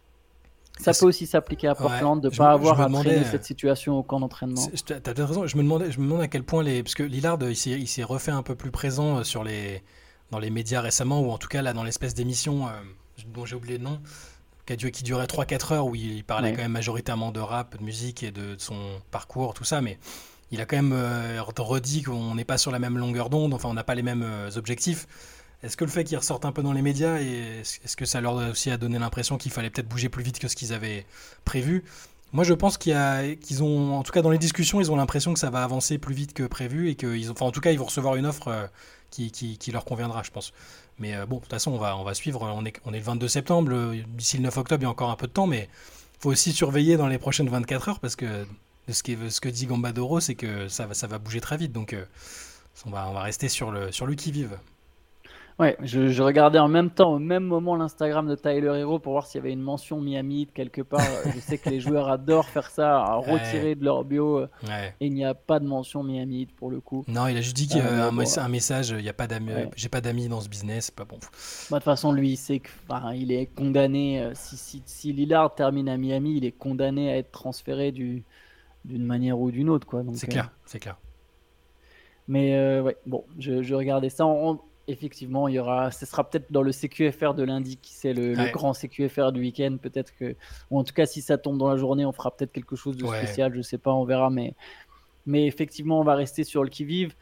Ça 0.79 0.91
peut 0.91 1.05
aussi 1.05 1.25
s'appliquer 1.25 1.67
à 1.67 1.75
Portland 1.75 2.21
de 2.21 2.29
ne 2.29 2.35
pas 2.35 2.51
avoir 2.51 2.81
à 2.81 2.89
traîner 2.89 3.23
cette 3.23 3.45
situation 3.45 3.97
au 3.97 4.03
camp 4.03 4.19
d'entraînement. 4.19 4.61
Tu 4.85 4.93
as 4.93 5.25
raison, 5.25 5.47
je 5.47 5.55
me, 5.55 5.63
demandais, 5.63 5.89
je 5.91 5.99
me 5.99 6.05
demande 6.05 6.21
à 6.21 6.27
quel 6.27 6.43
point 6.43 6.63
les. 6.63 6.83
Parce 6.83 6.95
que 6.95 7.03
Lillard, 7.03 7.37
il 7.41 7.87
s'est 7.87 8.03
refait 8.03 8.31
un 8.31 8.43
peu 8.43 8.55
plus 8.55 8.71
présent 8.71 9.19
euh, 9.19 9.23
sur 9.23 9.45
les, 9.45 9.83
dans 10.31 10.39
les 10.39 10.49
médias 10.49 10.81
récemment, 10.81 11.21
ou 11.21 11.31
en 11.31 11.37
tout 11.37 11.47
cas 11.47 11.61
là 11.61 11.71
dans 11.71 11.83
l'espèce 11.83 12.13
d'émission 12.13 12.67
euh, 12.67 12.71
dont 13.27 13.45
j'ai 13.45 13.55
oublié 13.55 13.77
le 13.77 13.85
nom, 13.85 14.01
qui, 14.65 15.03
durait 15.03 15.25
3-4 15.25 15.73
heures, 15.73 15.85
où 15.85 15.95
il 15.95 16.23
parlait 16.23 16.51
quand 16.51 16.61
même 16.61 16.71
majoritairement 16.71 17.31
de 17.31 17.39
rap, 17.39 17.77
de 17.77 17.83
musique 17.83 18.23
et 18.23 18.31
de, 18.31 18.55
son 18.57 19.01
parcours, 19.11 19.53
tout 19.53 19.63
ça, 19.63 19.81
mais 19.81 19.99
il 20.51 20.61
a 20.61 20.65
quand 20.65 20.75
même 20.75 20.93
euh, 20.93 21.41
redit 21.57 22.03
qu'on 22.03 22.35
n'est 22.35 22.45
pas 22.45 22.57
sur 22.57 22.71
la 22.71 22.79
même 22.79 22.97
longueur 22.97 23.29
d'onde, 23.29 23.53
enfin 23.53 23.69
on 23.69 23.73
n'a 23.73 23.83
pas 23.83 23.95
les 23.95 24.03
mêmes 24.03 24.23
euh, 24.23 24.49
objectifs. 24.55 25.07
Est-ce 25.63 25.77
que 25.77 25.85
le 25.85 25.91
fait 25.91 26.03
qu'ils 26.03 26.17
ressortent 26.17 26.45
un 26.45 26.51
peu 26.51 26.61
dans 26.61 26.73
les 26.73 26.81
médias, 26.81 27.17
est-ce 27.17 27.95
que 27.95 28.05
ça 28.05 28.21
leur 28.21 28.35
aussi 28.35 28.69
a 28.69 28.77
donné 28.77 28.99
l'impression 28.99 29.37
qu'il 29.37 29.51
fallait 29.51 29.69
peut-être 29.69 29.87
bouger 29.87 30.09
plus 30.09 30.23
vite 30.23 30.37
que 30.37 30.47
ce 30.47 30.55
qu'ils 30.55 30.73
avaient 30.73 31.05
prévu? 31.43 31.83
Moi 32.33 32.43
je 32.43 32.53
pense 32.53 32.77
qu'ils 32.77 33.63
ont, 33.63 33.95
en 33.95 34.03
tout 34.03 34.11
cas 34.11 34.21
dans 34.21 34.29
les 34.29 34.37
discussions, 34.37 34.81
ils 34.81 34.91
ont 34.91 34.95
l'impression 34.95 35.33
que 35.33 35.39
ça 35.39 35.49
va 35.49 35.63
avancer 35.63 35.97
plus 35.97 36.13
vite 36.13 36.33
que 36.33 36.43
prévu 36.43 36.89
et 36.89 36.95
qu'ils 36.95 37.31
enfin 37.31 37.45
en 37.45 37.51
tout 37.51 37.61
cas 37.61 37.71
ils 37.71 37.79
vont 37.79 37.85
recevoir 37.85 38.15
une 38.15 38.25
offre 38.25 38.49
euh, 38.49 38.67
qui, 39.09 39.31
qui 39.31 39.71
leur 39.71 39.85
conviendra, 39.85 40.21
je 40.21 40.31
pense. 40.31 40.51
Mais 40.99 41.15
euh, 41.15 41.25
bon, 41.25 41.37
de 41.37 41.41
toute 41.41 41.51
façon, 41.51 41.71
on 41.71 41.77
va, 41.77 41.97
on 41.97 42.03
va 42.03 42.13
suivre. 42.13 42.41
On 42.41 42.65
est, 42.65 42.79
on 42.85 42.93
est 42.93 42.99
le 42.99 43.03
22 43.03 43.27
septembre. 43.27 43.93
D'ici 44.07 44.37
le 44.37 44.43
9 44.43 44.57
octobre, 44.57 44.81
il 44.81 44.85
y 44.85 44.87
a 44.87 44.89
encore 44.89 45.11
un 45.11 45.15
peu 45.15 45.27
de 45.27 45.31
temps, 45.31 45.47
mais 45.47 45.69
faut 46.19 46.29
aussi 46.31 46.53
surveiller 46.53 46.97
dans 46.97 47.07
les 47.07 47.17
prochaines 47.17 47.49
24 47.49 47.89
heures 47.89 47.99
parce 47.99 48.15
que 48.15 48.45
ce, 48.89 49.01
que 49.03 49.49
dit 49.49 49.65
Gambadoro, 49.65 50.19
c'est 50.19 50.35
que 50.35 50.67
ça 50.67 50.85
va, 50.85 50.93
ça 50.93 51.07
va 51.07 51.17
bouger 51.17 51.41
très 51.41 51.57
vite. 51.57 51.71
Donc, 51.71 51.93
euh, 51.93 52.05
on, 52.85 52.91
va, 52.91 53.09
on 53.09 53.13
va 53.13 53.21
rester 53.23 53.49
sur 53.49 53.71
le, 53.71 53.91
sur 53.91 54.05
le 54.05 54.15
qui-vive. 54.15 54.57
Ouais, 55.57 55.77
je, 55.81 56.21
regardais 56.21 56.59
en 56.59 56.67
même 56.67 56.89
temps, 56.89 57.13
au 57.13 57.19
même 57.19 57.45
moment, 57.45 57.77
l'Instagram 57.77 58.27
de 58.27 58.35
Tyler 58.35 58.79
Hero 58.79 58.99
pour 58.99 59.13
voir 59.13 59.25
s'il 59.25 59.39
y 59.39 59.41
avait 59.41 59.53
une 59.53 59.61
mention 59.61 60.01
Miami 60.01 60.49
quelque 60.53 60.81
part. 60.81 60.99
je 61.33 61.39
sais 61.39 61.57
que 61.57 61.69
les 61.69 61.79
joueurs 61.79 62.09
adorent 62.09 62.49
faire 62.49 62.69
ça, 62.69 62.97
à 62.99 63.15
retirer 63.15 63.75
de 63.75 63.85
leur 63.85 64.03
bio. 64.03 64.39
Euh, 64.39 64.47
et 64.99 65.05
il 65.05 65.13
n'y 65.13 65.23
a 65.23 65.33
pas 65.33 65.61
de 65.61 65.65
mention 65.65 66.03
Miami 66.03 66.45
pour 66.45 66.69
le 66.69 66.81
coup. 66.81 67.05
Non, 67.07 67.27
il 67.27 67.37
a 67.37 67.41
juste 67.41 67.55
dit 67.55 67.67
qu'il 67.67 67.77
y 67.77 67.81
a 67.81 67.85
euh, 67.85 68.09
un, 68.09 68.49
message 68.49 68.89
il 68.89 69.05
y 69.05 69.09
a 69.09 69.13
pas 69.13 69.27
d'amis, 69.27 69.51
j'ai 69.77 69.87
pas 69.87 70.01
d'amis 70.01 70.27
dans 70.27 70.41
ce 70.41 70.49
business, 70.49 70.91
pas 70.91 71.05
bon. 71.05 71.19
Bah, 71.19 71.21
de 71.21 71.75
toute 71.75 71.83
façon, 71.83 72.11
lui, 72.11 72.31
il 72.31 72.37
sait 72.37 72.59
qu'il 72.59 73.31
est 73.31 73.45
condamné. 73.45 74.21
Euh, 74.21 74.31
si, 74.35 74.57
si, 74.57 74.83
si, 74.85 75.13
Lillard 75.13 75.55
termine 75.55 75.87
à 75.87 75.95
Miami, 75.95 76.35
il 76.35 76.43
est 76.43 76.51
condamné 76.51 77.13
à 77.13 77.17
être 77.17 77.31
transféré 77.31 77.93
d'une 77.93 78.23
manière 78.85 79.39
ou 79.39 79.51
d'une 79.51 79.69
autre. 79.69 79.87
C'est 80.15 80.27
clair, 80.27 80.51
c'est 80.65 80.79
clair. 80.79 80.97
Mais 82.27 82.81
ouais, 82.81 82.97
bon, 83.05 83.23
je, 83.39 83.61
je 83.61 83.73
regardais 83.73 84.09
ça. 84.09 84.25
Effectivement, 84.87 85.47
il 85.47 85.55
y 85.55 85.59
aura, 85.59 85.91
ce 85.91 86.05
sera 86.05 86.29
peut-être 86.29 86.51
dans 86.51 86.61
le 86.61 86.71
CQFR 86.71 87.33
de 87.33 87.43
lundi, 87.43 87.77
qui 87.77 87.93
c'est 87.93 88.13
le, 88.13 88.35
grand 88.51 88.73
CQFR 88.73 89.31
du 89.31 89.41
week-end. 89.41 89.77
Peut-être 89.81 90.15
que, 90.15 90.35
ou 90.69 90.79
en 90.79 90.83
tout 90.83 90.93
cas, 90.93 91.05
si 91.05 91.21
ça 91.21 91.37
tombe 91.37 91.57
dans 91.57 91.69
la 91.69 91.77
journée, 91.77 92.05
on 92.05 92.11
fera 92.11 92.35
peut-être 92.35 92.51
quelque 92.51 92.75
chose 92.75 92.97
de 92.97 93.05
spécial. 93.05 93.53
Je 93.55 93.61
sais 93.61 93.77
pas, 93.77 93.91
on 93.91 94.05
verra. 94.05 94.29
Mais, 94.29 94.53
mais 95.25 95.45
effectivement, 95.47 95.99
on 95.99 96.03
va 96.03 96.15
rester 96.15 96.43
sur 96.43 96.63
le 96.63 96.69
qui-vive. 96.69 97.13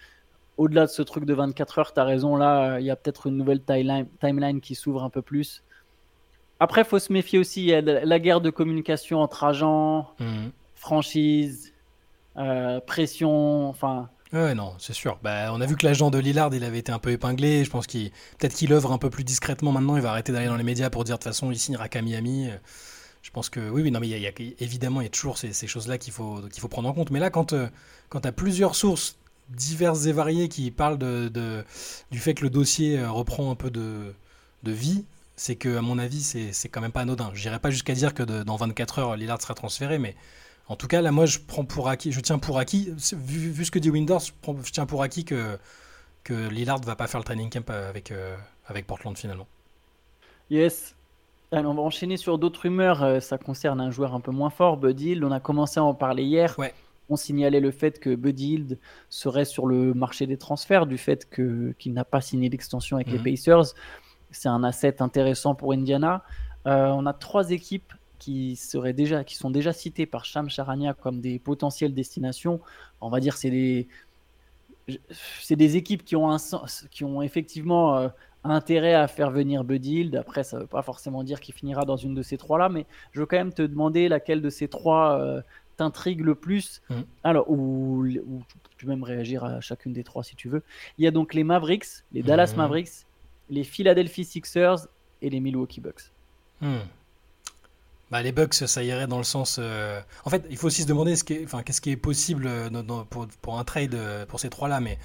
Au-delà 0.57 0.85
de 0.85 0.91
ce 0.91 1.01
truc 1.01 1.25
de 1.25 1.33
24 1.33 1.79
heures, 1.79 1.93
tu 1.93 1.99
as 1.99 2.03
raison. 2.03 2.35
Là, 2.35 2.79
il 2.79 2.85
y 2.85 2.91
a 2.91 2.95
peut-être 2.95 3.27
une 3.27 3.37
nouvelle 3.37 3.61
timeline, 3.61 4.07
timeline 4.19 4.61
qui 4.61 4.75
s'ouvre 4.75 5.03
un 5.03 5.09
peu 5.09 5.21
plus. 5.21 5.63
Après, 6.59 6.81
il 6.81 6.87
faut 6.87 6.99
se 6.99 7.11
méfier 7.11 7.39
aussi. 7.39 7.61
Il 7.61 7.67
y 7.67 7.73
a 7.73 7.81
la 7.81 8.19
guerre 8.19 8.41
de 8.41 8.49
communication 8.49 9.19
entre 9.19 9.43
agents, 9.43 10.09
mmh. 10.19 10.47
franchise, 10.75 11.73
euh, 12.37 12.79
pression. 12.81 13.67
Enfin, 13.67 14.09
Ouais, 14.33 14.55
non, 14.55 14.73
c'est 14.79 14.93
sûr. 14.93 15.19
Bah, 15.21 15.51
on 15.53 15.61
a 15.61 15.65
vu 15.67 15.75
que 15.75 15.85
l'agent 15.85 16.09
de 16.09 16.17
Lillard, 16.17 16.53
il 16.55 16.63
avait 16.63 16.79
été 16.79 16.91
un 16.91 16.99
peu 16.99 17.11
épinglé. 17.11 17.63
Je 17.63 17.69
pense 17.69 17.85
qu'il 17.85 18.09
peut-être 18.39 18.55
qu'il 18.55 18.73
œuvre 18.73 18.91
un 18.91 18.97
peu 18.97 19.09
plus 19.11 19.23
discrètement 19.23 19.71
maintenant. 19.71 19.95
Il 19.95 20.01
va 20.01 20.09
arrêter 20.09 20.31
d'aller 20.31 20.47
dans 20.47 20.57
les 20.57 20.63
médias 20.63 20.89
pour 20.89 21.03
dire 21.03 21.15
de 21.15 21.23
toute 21.23 21.31
façon, 21.31 21.51
il 21.51 21.59
signera 21.59 21.87
qu'à 21.87 22.01
Miami. 22.01 22.49
Je 23.23 23.31
pense 23.31 23.49
que 23.49 23.69
oui, 23.69 23.81
oui, 23.81 23.91
non, 23.91 23.99
mais 24.01 24.09
y 24.09 24.27
a, 24.27 24.31
évidemment, 24.59 25.01
il 25.01 25.05
y 25.05 25.07
a 25.07 25.09
toujours 25.09 25.37
ces, 25.37 25.53
choses-là 25.67 25.97
qu'il 25.97 26.11
faut, 26.11 26.41
qu'il 26.51 26.61
faut 26.61 26.67
prendre 26.67 26.89
en 26.89 26.93
compte. 26.93 27.09
Mais 27.09 27.19
là, 27.19 27.29
quand, 27.29 27.53
euh, 27.53 27.67
quand 28.09 28.21
tu 28.21 28.27
as 28.27 28.33
plusieurs 28.33 28.75
sources 28.75 29.17
diverses 29.49 30.05
et 30.07 30.11
variées 30.11 30.49
qui 30.49 30.71
parlent 30.71 30.97
de, 30.97 31.29
de, 31.29 31.63
du 32.11 32.19
fait 32.19 32.33
que 32.33 32.43
le 32.43 32.49
dossier 32.49 32.99
euh, 32.99 33.09
reprend 33.11 33.49
un 33.49 33.55
peu 33.55 33.71
de, 33.71 34.13
de 34.63 34.71
vie, 34.71 35.05
c'est 35.37 35.55
que, 35.55 35.77
à 35.77 35.81
mon 35.81 35.97
avis, 35.99 36.21
c'est 36.21 36.69
quand 36.69 36.81
même 36.81 36.91
pas 36.91 37.01
anodin. 37.01 37.31
Je 37.33 37.47
n'irai 37.47 37.59
pas 37.59 37.71
jusqu'à 37.71 37.93
dire 37.93 38.13
que 38.13 38.23
dans 38.23 38.55
24 38.57 38.99
heures, 38.99 39.15
Lillard 39.15 39.41
sera 39.41 39.53
transféré, 39.53 39.99
mais 39.99 40.15
en 40.73 40.75
tout 40.75 40.87
cas, 40.87 41.03
là, 41.03 41.11
moi, 41.11 41.27
je 41.27 41.37
prends 41.37 41.65
pour 41.65 41.87
acquis, 41.87 42.11
je 42.11 42.19
tiens 42.19 42.39
pour 42.39 42.57
acquis, 42.57 42.91
vu, 43.13 43.63
ce 43.63 43.69
que 43.69 43.77
dit 43.77 43.91
Winders, 43.91 44.21
je, 44.21 44.71
tiens 44.71 44.87
pour 44.87 45.03
acquis 45.03 45.23
que, 45.23 45.59
que 46.23 46.49
Lillard 46.49 46.81
va 46.81 46.95
pas 46.95 47.05
faire 47.05 47.19
le 47.19 47.23
training 47.23 47.51
camp 47.51 47.69
avec, 47.69 48.11
euh, 48.11 48.35
avec 48.65 48.87
Portland 48.87 49.15
finalement. 49.15 49.45
Yes. 50.49 50.95
Alors, 51.51 51.73
on 51.73 51.75
va 51.75 51.83
enchaîner 51.83 52.17
sur 52.17 52.39
d'autres 52.39 52.61
rumeurs. 52.61 53.03
Euh, 53.03 53.19
ça 53.19 53.37
concerne 53.37 53.79
un 53.81 53.91
joueur 53.91 54.15
un 54.15 54.19
peu 54.19 54.31
moins 54.31 54.49
fort, 54.49 54.77
Buddy 54.77 55.11
Hield. 55.11 55.23
On 55.23 55.31
a 55.31 55.39
commencé 55.39 55.79
à 55.79 55.83
en 55.83 55.93
parler 55.93 56.23
hier. 56.23 56.55
Ouais. 56.57 56.73
On 57.07 57.17
signalait 57.17 57.59
le 57.59 57.69
fait 57.69 57.99
que 57.99 58.15
Buddy 58.15 58.53
Hield 58.53 58.79
serait 59.11 59.45
sur 59.45 59.67
le 59.67 59.93
marché 59.93 60.25
des 60.25 60.37
transferts, 60.37 60.87
du 60.87 60.97
fait 60.97 61.29
que, 61.29 61.75
qu'il 61.77 61.93
n'a 61.93 62.03
pas 62.03 62.21
signé 62.21 62.49
d'extension 62.49 62.97
avec 62.97 63.09
les 63.09 63.19
mhm. 63.19 63.25
Pacers. 63.25 63.75
C'est 64.31 64.49
un 64.49 64.63
asset 64.63 65.03
intéressant 65.03 65.53
pour 65.53 65.73
Indiana. 65.73 66.23
Euh, 66.65 66.87
on 66.87 67.05
a 67.05 67.13
trois 67.13 67.51
équipes 67.51 67.93
qui, 68.23 68.55
seraient 68.55 68.93
déjà, 68.93 69.25
qui 69.25 69.35
sont 69.35 69.51
déjà 69.51 69.73
cités 69.73 70.05
par 70.05 70.23
Sham 70.23 70.49
Charania 70.49 70.93
comme 70.93 71.19
des 71.19 71.39
potentielles 71.39 71.93
destinations. 71.93 72.61
On 73.01 73.09
va 73.09 73.19
dire 73.19 73.35
c'est 73.35 73.49
des, 73.49 73.87
c'est 75.41 75.57
des 75.57 75.75
équipes 75.75 76.05
qui 76.05 76.15
ont, 76.15 76.31
un, 76.31 76.37
qui 76.89 77.03
ont 77.03 77.21
effectivement 77.21 77.97
euh, 77.97 78.07
intérêt 78.45 78.93
à 78.93 79.09
faire 79.09 79.29
venir 79.29 79.65
Bud 79.65 79.85
Hill. 79.85 80.15
Après, 80.15 80.45
ça 80.45 80.55
ne 80.55 80.61
veut 80.61 80.67
pas 80.67 80.83
forcément 80.83 81.21
dire 81.23 81.41
qu'il 81.41 81.53
finira 81.53 81.83
dans 81.83 81.97
une 81.97 82.15
de 82.15 82.21
ces 82.21 82.37
trois-là, 82.37 82.69
mais 82.69 82.85
je 83.11 83.19
veux 83.19 83.25
quand 83.25 83.35
même 83.35 83.51
te 83.51 83.61
demander 83.61 84.07
laquelle 84.07 84.41
de 84.41 84.49
ces 84.49 84.69
trois 84.69 85.19
euh, 85.19 85.41
t'intrigue 85.75 86.21
le 86.21 86.35
plus. 86.35 86.81
Mmh. 86.89 86.95
Alors, 87.25 87.51
ou, 87.51 88.05
tu 88.77 88.85
peux 88.85 88.87
même 88.87 89.03
réagir 89.03 89.43
à 89.43 89.59
chacune 89.59 89.91
des 89.91 90.05
trois 90.05 90.23
si 90.23 90.37
tu 90.37 90.47
veux. 90.47 90.63
Il 90.97 91.03
y 91.03 91.07
a 91.07 91.11
donc 91.11 91.33
les 91.33 91.43
Mavericks, 91.43 92.05
les 92.13 92.23
Dallas 92.23 92.53
mmh. 92.53 92.57
Mavericks, 92.57 93.05
les 93.49 93.65
Philadelphie 93.65 94.23
Sixers 94.23 94.87
et 95.21 95.29
les 95.29 95.41
Milwaukee 95.41 95.81
Bucks. 95.81 96.11
Mmh. 96.61 96.77
Bah, 98.13 98.21
les 98.21 98.31
Bucks, 98.31 98.53
ça 98.53 98.83
irait 98.83 99.07
dans 99.07 99.17
le 99.17 99.23
sens. 99.23 99.57
Euh, 99.59 99.99
en 100.23 100.29
fait, 100.29 100.45
il 100.51 100.55
faut 100.55 100.67
aussi 100.67 100.83
se 100.83 100.87
demander 100.87 101.15
ce 101.15 101.23
enfin, 101.45 101.63
qu'est-ce 101.63 101.81
qui 101.81 101.89
est 101.89 101.97
possible 101.97 102.45
euh, 102.45 102.69
pour, 103.09 103.25
pour, 103.41 103.57
un 103.57 103.63
trade 103.63 103.95
euh, 103.95 104.27
pour 104.27 104.39
ces 104.39 104.51
trois-là. 104.51 104.79
Mais 104.81 104.99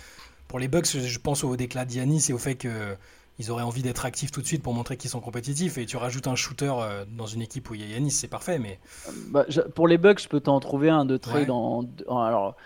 pour 0.46 0.58
les 0.58 0.68
Bucks, 0.68 0.84
je 0.84 1.18
pense 1.18 1.42
au 1.42 1.56
déclat 1.56 1.86
d'Yanis 1.86 2.26
et 2.28 2.34
au 2.34 2.38
fait 2.38 2.56
qu'ils 2.56 3.50
auraient 3.50 3.62
envie 3.62 3.80
d'être 3.80 4.04
actifs 4.04 4.30
tout 4.30 4.42
de 4.42 4.46
suite 4.46 4.62
pour 4.62 4.74
montrer 4.74 4.98
qu'ils 4.98 5.08
sont 5.08 5.22
compétitifs. 5.22 5.78
Et 5.78 5.86
tu 5.86 5.96
rajoutes 5.96 6.26
un 6.26 6.34
shooter 6.34 6.70
dans 7.16 7.24
une 7.24 7.40
équipe 7.40 7.70
où 7.70 7.74
il 7.74 7.80
y 7.80 7.84
a 7.84 7.94
Yanis, 7.94 8.10
c'est 8.10 8.28
parfait. 8.28 8.58
Mais 8.58 8.78
bah, 9.30 9.46
pour 9.74 9.88
les 9.88 9.96
Bucks, 9.96 10.20
je 10.20 10.28
peux 10.28 10.40
t'en 10.40 10.60
trouver 10.60 10.90
un 10.90 11.06
de 11.06 11.16
trade. 11.16 11.48
alors, 12.10 12.56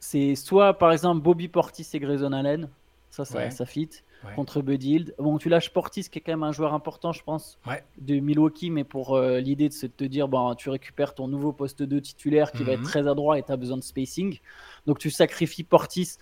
c'est 0.00 0.34
soit 0.34 0.76
par 0.76 0.90
exemple 0.90 1.22
Bobby 1.22 1.46
Portis 1.46 1.86
et 1.92 2.00
Grayson 2.00 2.32
Allen. 2.32 2.68
Ça, 3.12 3.24
ça, 3.24 3.48
ça 3.52 3.64
fit 3.64 3.90
contre 4.36 4.62
Buddy 4.62 4.90
Hield. 4.90 5.14
Bon, 5.18 5.38
tu 5.38 5.48
lâches 5.48 5.70
Portis, 5.70 6.08
qui 6.08 6.18
est 6.18 6.22
quand 6.22 6.32
même 6.32 6.42
un 6.42 6.52
joueur 6.52 6.74
important, 6.74 7.12
je 7.12 7.22
pense, 7.22 7.58
de 7.98 8.20
Milwaukee, 8.20 8.70
mais 8.70 8.84
pour 8.84 9.14
euh, 9.14 9.40
l'idée 9.40 9.68
de 9.68 9.86
te 9.86 10.04
dire, 10.04 10.28
ben, 10.28 10.54
tu 10.56 10.70
récupères 10.70 11.14
ton 11.14 11.28
nouveau 11.28 11.52
poste 11.52 11.82
2 11.82 12.00
titulaire 12.00 12.52
qui 12.52 12.64
va 12.64 12.72
être 12.72 12.80
mhm. 12.80 12.86
très 12.86 13.08
adroit 13.08 13.38
et 13.38 13.42
tu 13.42 13.52
as 13.52 13.56
besoin 13.56 13.76
de 13.76 13.82
spacing. 13.82 14.38
Donc 14.86 14.98
tu 14.98 15.10
sacrifies 15.10 15.64
Portis. 15.64 16.16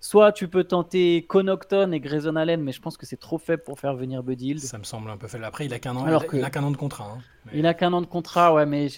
Soit 0.00 0.32
tu 0.32 0.46
peux 0.46 0.64
tenter 0.64 1.24
Connaughton 1.26 1.90
et 1.92 2.00
Grayson 2.00 2.36
Allen, 2.36 2.62
mais 2.62 2.72
je 2.72 2.80
pense 2.80 2.96
que 2.96 3.06
c'est 3.06 3.16
trop 3.16 3.38
faible 3.38 3.62
pour 3.62 3.80
faire 3.80 3.94
venir 3.94 4.22
Buddy 4.22 4.50
Hield. 4.50 4.60
Ça 4.60 4.78
me 4.78 4.84
semble 4.84 5.10
un 5.10 5.16
peu 5.16 5.26
faible. 5.26 5.44
Après, 5.44 5.66
il 5.66 5.74
a 5.74 5.78
qu'un 5.78 5.96
an, 5.96 6.04
Alors 6.04 6.24
il, 6.32 6.44
a 6.44 6.50
qu'un 6.50 6.62
an 6.62 6.70
de 6.70 6.76
contrat. 6.76 7.16
Hein, 7.16 7.50
il 7.52 7.66
a 7.66 7.74
qu'un 7.74 7.92
an 7.92 8.02
de 8.02 8.06
contrat, 8.06 8.52
ouais, 8.54 8.66
mais 8.66 8.88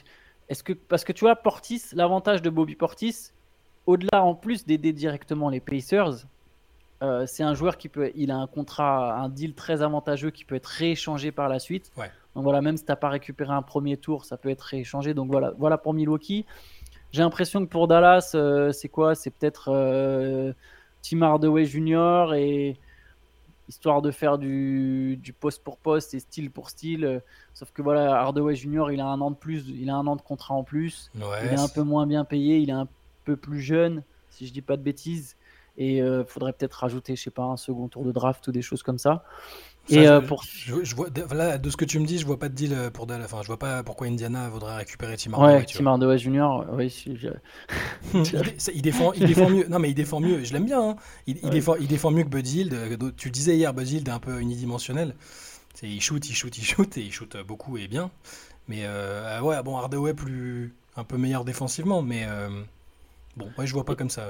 est-ce 0.49 0.63
que 0.63 0.73
parce 0.73 1.05
que 1.05 1.13
tu 1.13 1.21
vois 1.21 1.37
Portis, 1.37 1.83
l'avantage 1.93 2.43
de 2.43 2.51
Bobby 2.51 2.75
Portis, 2.75 3.31
au-delà 3.87 4.23
en 4.23 4.35
plus 4.35 4.67
d'aider 4.67 4.93
directement 4.93 5.49
les 5.49 5.61
Pacers, 5.61 6.27
euh, 7.03 7.27
c'est 7.27 7.45
un 7.45 7.55
joueur 7.55 7.77
qui 7.77 7.89
peut, 7.89 8.11
il 8.15 8.31
a 8.31 8.37
un 8.37 8.47
contrat, 8.47 9.17
un 9.19 9.29
deal 9.29 9.55
très 9.55 9.83
avantageux 9.83 10.31
qui 10.31 10.45
peut 10.45 10.57
être 10.57 10.67
rééchangé 10.67 11.31
par 11.31 11.49
la 11.49 11.59
suite. 11.59 11.93
Donc 12.35 12.45
voilà, 12.45 12.61
même 12.61 12.77
si 12.77 12.85
tu 12.85 12.91
n'as 12.91 12.97
pas 12.97 13.09
récupéré 13.09 13.53
un 13.53 13.63
premier 13.63 13.97
tour, 13.97 14.25
ça 14.25 14.37
peut 14.37 14.49
être 14.49 14.63
rééchangé. 14.63 15.15
Donc 15.15 15.31
voilà, 15.31 15.53
voilà 15.59 15.79
pour 15.79 15.95
Milwaukee. 15.95 16.45
J'ai 17.13 17.23
l'impression 17.23 17.65
que 17.65 17.71
pour 17.71 17.89
Dallas, 17.89 18.33
euh, 18.35 18.73
c'est 18.73 18.89
quoi? 18.89 19.15
C'est 19.15 19.31
peut-être 19.31 19.71
euh, 19.73 20.53
Tim 21.03 21.23
Hardaway 21.23 21.65
Jr. 21.65 22.35
et 22.35 22.77
histoire 23.69 24.03
de 24.03 24.11
faire 24.11 24.39
du, 24.39 25.21
poste 25.41 25.63
pour 25.63 25.79
poste 25.79 26.15
et 26.15 26.21
style 26.21 26.51
pour 26.51 26.71
style. 26.71 27.23
Sauf 27.55 27.71
que 27.73 27.83
voilà, 27.83 28.17
Hardaway 28.17 28.57
Jr. 28.57 28.87
il 28.93 29.01
a 29.01 29.07
un 29.07 29.21
an 29.21 29.31
de 29.31 29.37
plus, 29.37 29.69
il 29.69 29.89
a 29.91 29.95
un 29.95 30.07
an 30.07 30.17
de 30.17 30.23
contrat 30.23 30.55
en 30.55 30.65
plus. 30.65 31.11
il 31.15 31.23
est 31.23 31.61
un 31.61 31.69
peu 31.69 31.83
moins 31.83 32.07
bien 32.07 32.25
payé, 32.25 32.59
il 32.59 32.71
est 32.71 32.75
un 32.75 32.89
peu 33.25 33.37
plus 33.37 33.61
jeune, 33.61 34.03
si 34.31 34.47
je 34.47 34.53
dis 34.53 34.63
pas 34.63 34.77
de 34.77 34.83
bêtises. 34.83 35.37
Et 35.79 35.97
il 35.97 36.03
euh, 36.03 36.25
faudrait 36.25 36.53
peut-être 36.53 36.75
rajouter, 36.75 37.17
je 37.17 37.23
sais 37.23 37.31
pas, 37.31 37.45
un 37.45 37.57
second 37.57 37.89
tour 37.89 38.05
de 38.05 38.13
draft 38.13 38.47
ou 38.49 38.53
des 38.53 38.63
choses 38.63 38.83
comme 38.83 38.99
ça. 38.99 39.25
et 39.89 40.05
je, 40.05 40.19
pour... 40.19 40.43
Je, 40.43 40.95
vois, 40.95 41.09
de 41.09 41.71
ce 41.71 41.77
que 41.77 41.85
tu 41.85 42.01
me 42.01 42.05
dis, 42.05 42.19
je 42.19 42.27
vois 42.27 42.39
pas 42.39 42.49
de 42.49 42.55
deal 42.55 42.77
pour 42.93 43.07
Dallas. 43.07 43.27
Enfin, 43.27 43.43
je 43.43 43.47
vois 43.47 43.59
pas 43.59 43.83
pourquoi 43.85 44.09
Indiana 44.09 44.49
voudrait 44.49 44.77
récupérer 44.77 45.17
Tim 45.17 45.33
Hardaway. 45.35 45.61
Ouais, 45.61 45.65
Tim 45.65 45.87
Hardaway 45.87 46.19
Junior, 46.19 46.67
oui. 46.73 47.05
il, 48.15 48.83
défend, 48.83 49.13
il 49.13 49.27
défend 49.27 49.49
mieux. 49.49 49.67
Non, 49.69 49.79
mais 49.79 49.91
il 49.91 49.95
défend 49.95 50.21
mieux. 50.21 50.43
Je 50.43 50.53
l'aime 50.53 50.67
bien. 50.67 50.91
Hein. 50.91 50.97
Il, 51.27 51.49
défend, 51.49 51.77
il 51.77 51.87
défend 51.87 52.11
mieux 52.11 52.25
que 52.25 52.29
Bud 52.29 52.47
Hield. 52.47 53.15
Tu 53.17 53.31
disais 53.31 53.57
hier, 53.57 53.73
Bud 53.73 53.89
Hield 53.89 54.09
est 54.09 54.13
un 54.13 54.19
peu 54.19 54.41
unidimensionnel. 54.41 55.15
Il 55.83 56.01
shoot, 56.01 56.29
il 56.29 56.35
shoot, 56.35 56.59
il 56.59 56.65
shoot, 56.65 56.97
et 56.97 57.03
il 57.03 57.13
shoot 57.13 57.37
beaucoup 57.47 57.79
et 57.79 57.87
bien. 57.87 58.11
Mais 58.67 58.83
euh, 58.85 59.41
ouais, 59.41 59.63
bon, 59.63 59.77
Hardaway 59.77 60.13
plus 60.13 60.75
un 60.97 61.05
peu 61.05 61.17
meilleur 61.17 61.45
défensivement, 61.45 62.03
mais 62.03 62.27
euh, 62.27 62.49
bon, 63.37 63.51
ouais, 63.57 63.67
je 63.67 63.73
vois 63.73 63.85
pas 63.85 63.95
comme 63.95 64.11
ça. 64.11 64.27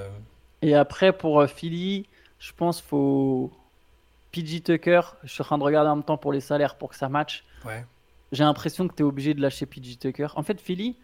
Et 0.61 0.75
après, 0.75 1.13
pour 1.13 1.39
euh, 1.39 1.47
Philly, 1.47 2.07
je 2.39 2.51
pense 2.53 2.81
faut 2.81 3.51
PG 4.31 4.61
Tucker. 4.61 5.01
Je 5.23 5.31
suis 5.31 5.41
en 5.41 5.45
train 5.45 5.57
de 5.57 5.63
regarder 5.63 5.89
en 5.89 5.97
même 5.97 6.05
temps 6.05 6.17
pour 6.17 6.33
les 6.33 6.41
salaires 6.41 6.75
pour 6.75 6.89
que 6.89 6.95
ça 6.95 7.09
matche. 7.09 7.43
Ouais. 7.65 7.85
J'ai 8.31 8.43
l'impression 8.43 8.87
que 8.87 8.95
tu 8.95 9.01
es 9.01 9.05
obligé 9.05 9.33
de 9.33 9.41
lâcher 9.41 9.65
PG 9.65 9.95
Tucker. 9.97 10.27
En 10.35 10.43
fait, 10.43 10.59
Philly, 10.61 10.95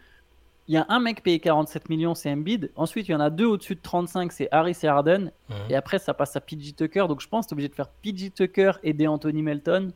il 0.67 0.73
y 0.73 0.77
a 0.77 0.85
un 0.89 0.99
mec 0.99 1.21
payé 1.21 1.39
47 1.39 1.89
millions, 1.89 2.15
c'est 2.15 2.31
Embiid. 2.31 2.71
Ensuite, 2.75 3.07
il 3.07 3.11
y 3.11 3.15
en 3.15 3.19
a 3.19 3.29
deux 3.29 3.45
au-dessus 3.45 3.75
de 3.75 3.81
35, 3.81 4.31
c'est 4.31 4.47
Harris 4.51 4.77
et 4.83 4.87
Harden. 4.87 5.31
Mhm. 5.49 5.55
Et 5.69 5.75
après, 5.75 5.99
ça 5.99 6.13
passe 6.13 6.35
à 6.35 6.41
PG 6.41 6.73
Tucker. 6.73 7.05
Donc, 7.07 7.21
je 7.21 7.27
pense 7.27 7.45
que 7.45 7.49
tu 7.49 7.53
es 7.53 7.55
obligé 7.55 7.69
de 7.69 7.75
faire 7.75 7.89
PG 7.89 8.31
Tucker 8.31 8.71
et 8.83 8.93
des 8.93 9.07
Anthony 9.07 9.43
Melton, 9.43 9.91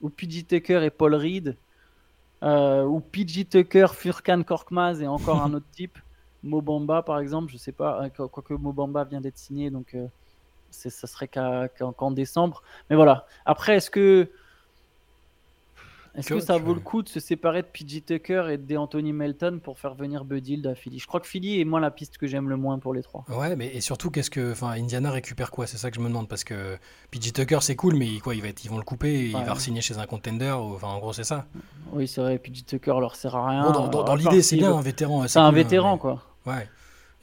ou 0.00 0.10
PG 0.10 0.44
Tucker 0.44 0.84
et 0.84 0.90
Paul 0.90 1.14
Reed, 1.14 1.56
euh, 2.42 2.84
ou 2.84 3.00
PG 3.00 3.46
Tucker, 3.46 3.86
Furkan 3.94 4.42
Korkmaz 4.42 5.02
et 5.02 5.06
encore 5.08 5.42
un 5.42 5.54
autre 5.54 5.70
type. 5.72 5.98
Mobamba, 6.42 7.02
par 7.02 7.18
exemple, 7.18 7.50
je 7.52 7.56
sais 7.56 7.72
pas, 7.72 8.04
euh, 8.04 8.08
quoique 8.28 8.54
Mobamba 8.54 9.04
vient 9.04 9.20
d'être 9.20 9.38
signé, 9.38 9.70
donc 9.70 9.94
euh, 9.94 10.06
ça 10.70 11.06
serait 11.06 11.28
qu'en 11.28 12.10
décembre. 12.10 12.62
Mais 12.90 12.96
voilà. 12.96 13.26
Après, 13.44 13.76
est-ce 13.76 13.90
que 13.90 14.28
est-ce 16.14 16.28
que 16.28 16.40
ça 16.40 16.58
vaut 16.58 16.74
le 16.74 16.80
coup 16.80 17.02
de 17.02 17.08
se 17.08 17.20
séparer 17.20 17.62
de 17.62 17.66
PJ 17.66 18.04
Tucker 18.04 18.44
et 18.50 18.58
de 18.58 18.76
Anthony 18.76 19.14
Melton 19.14 19.60
pour 19.62 19.78
faire 19.78 19.94
venir 19.94 20.24
Bud 20.26 20.66
à 20.66 20.74
Philly 20.74 20.98
Je 20.98 21.06
crois 21.06 21.20
que 21.20 21.26
Philly 21.26 21.60
est 21.60 21.64
moi 21.64 21.80
la 21.80 21.90
piste 21.90 22.18
que 22.18 22.26
j'aime 22.26 22.50
le 22.50 22.56
moins 22.56 22.78
pour 22.78 22.92
les 22.92 23.02
trois. 23.02 23.24
Ouais, 23.30 23.56
mais 23.56 23.68
et 23.68 23.80
surtout, 23.80 24.10
qu'est-ce 24.10 24.28
que, 24.28 24.52
enfin, 24.52 24.72
Indiana 24.72 25.10
récupère 25.10 25.50
quoi? 25.50 25.66
C'est 25.66 25.78
ça 25.78 25.90
que 25.90 25.96
je 25.96 26.00
me 26.00 26.08
demande 26.08 26.28
parce 26.28 26.44
que 26.44 26.76
PJ 27.10 27.32
Tucker 27.32 27.58
c'est 27.62 27.76
cool, 27.76 27.94
mais 27.96 28.18
quoi, 28.18 28.34
il 28.34 28.42
va 28.42 28.48
être, 28.48 28.62
ils 28.62 28.70
vont 28.70 28.76
le 28.76 28.84
couper, 28.84 29.08
et 29.08 29.26
il 29.28 29.32
va 29.32 29.54
re-signer 29.54 29.80
chez 29.80 29.96
un 29.96 30.06
contender. 30.06 30.50
Enfin, 30.50 30.88
en 30.88 30.98
gros, 30.98 31.14
c'est 31.14 31.24
ça. 31.24 31.46
Oui, 31.92 32.06
c'est 32.06 32.20
vrai. 32.20 32.38
PJ 32.38 32.66
Tucker 32.66 32.94
leur 33.00 33.16
sert 33.16 33.34
à 33.34 33.48
rien. 33.48 33.70
dans, 33.70 34.14
l'idée, 34.14 34.42
c'est 34.42 34.56
bien 34.56 34.74
un 34.74 34.82
vétéran. 34.82 35.26
C'est 35.28 35.38
un 35.38 35.52
vétéran, 35.52 35.96
quoi. 35.96 36.22
Ouais. 36.46 36.68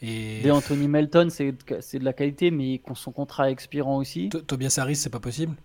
Et... 0.02 0.50
Anthony 0.50 0.88
Melton, 0.88 1.28
c'est 1.30 1.52
de 1.52 2.06
la 2.06 2.14
qualité, 2.14 2.52
mais 2.52 2.82
son 2.96 3.12
contrat 3.12 3.52
expirant 3.52 3.98
aussi. 3.98 4.30
Tobias 4.30 4.78
Harris, 4.80 4.96
c'est 4.96 5.10
pas 5.10 5.20
possible? 5.20 5.56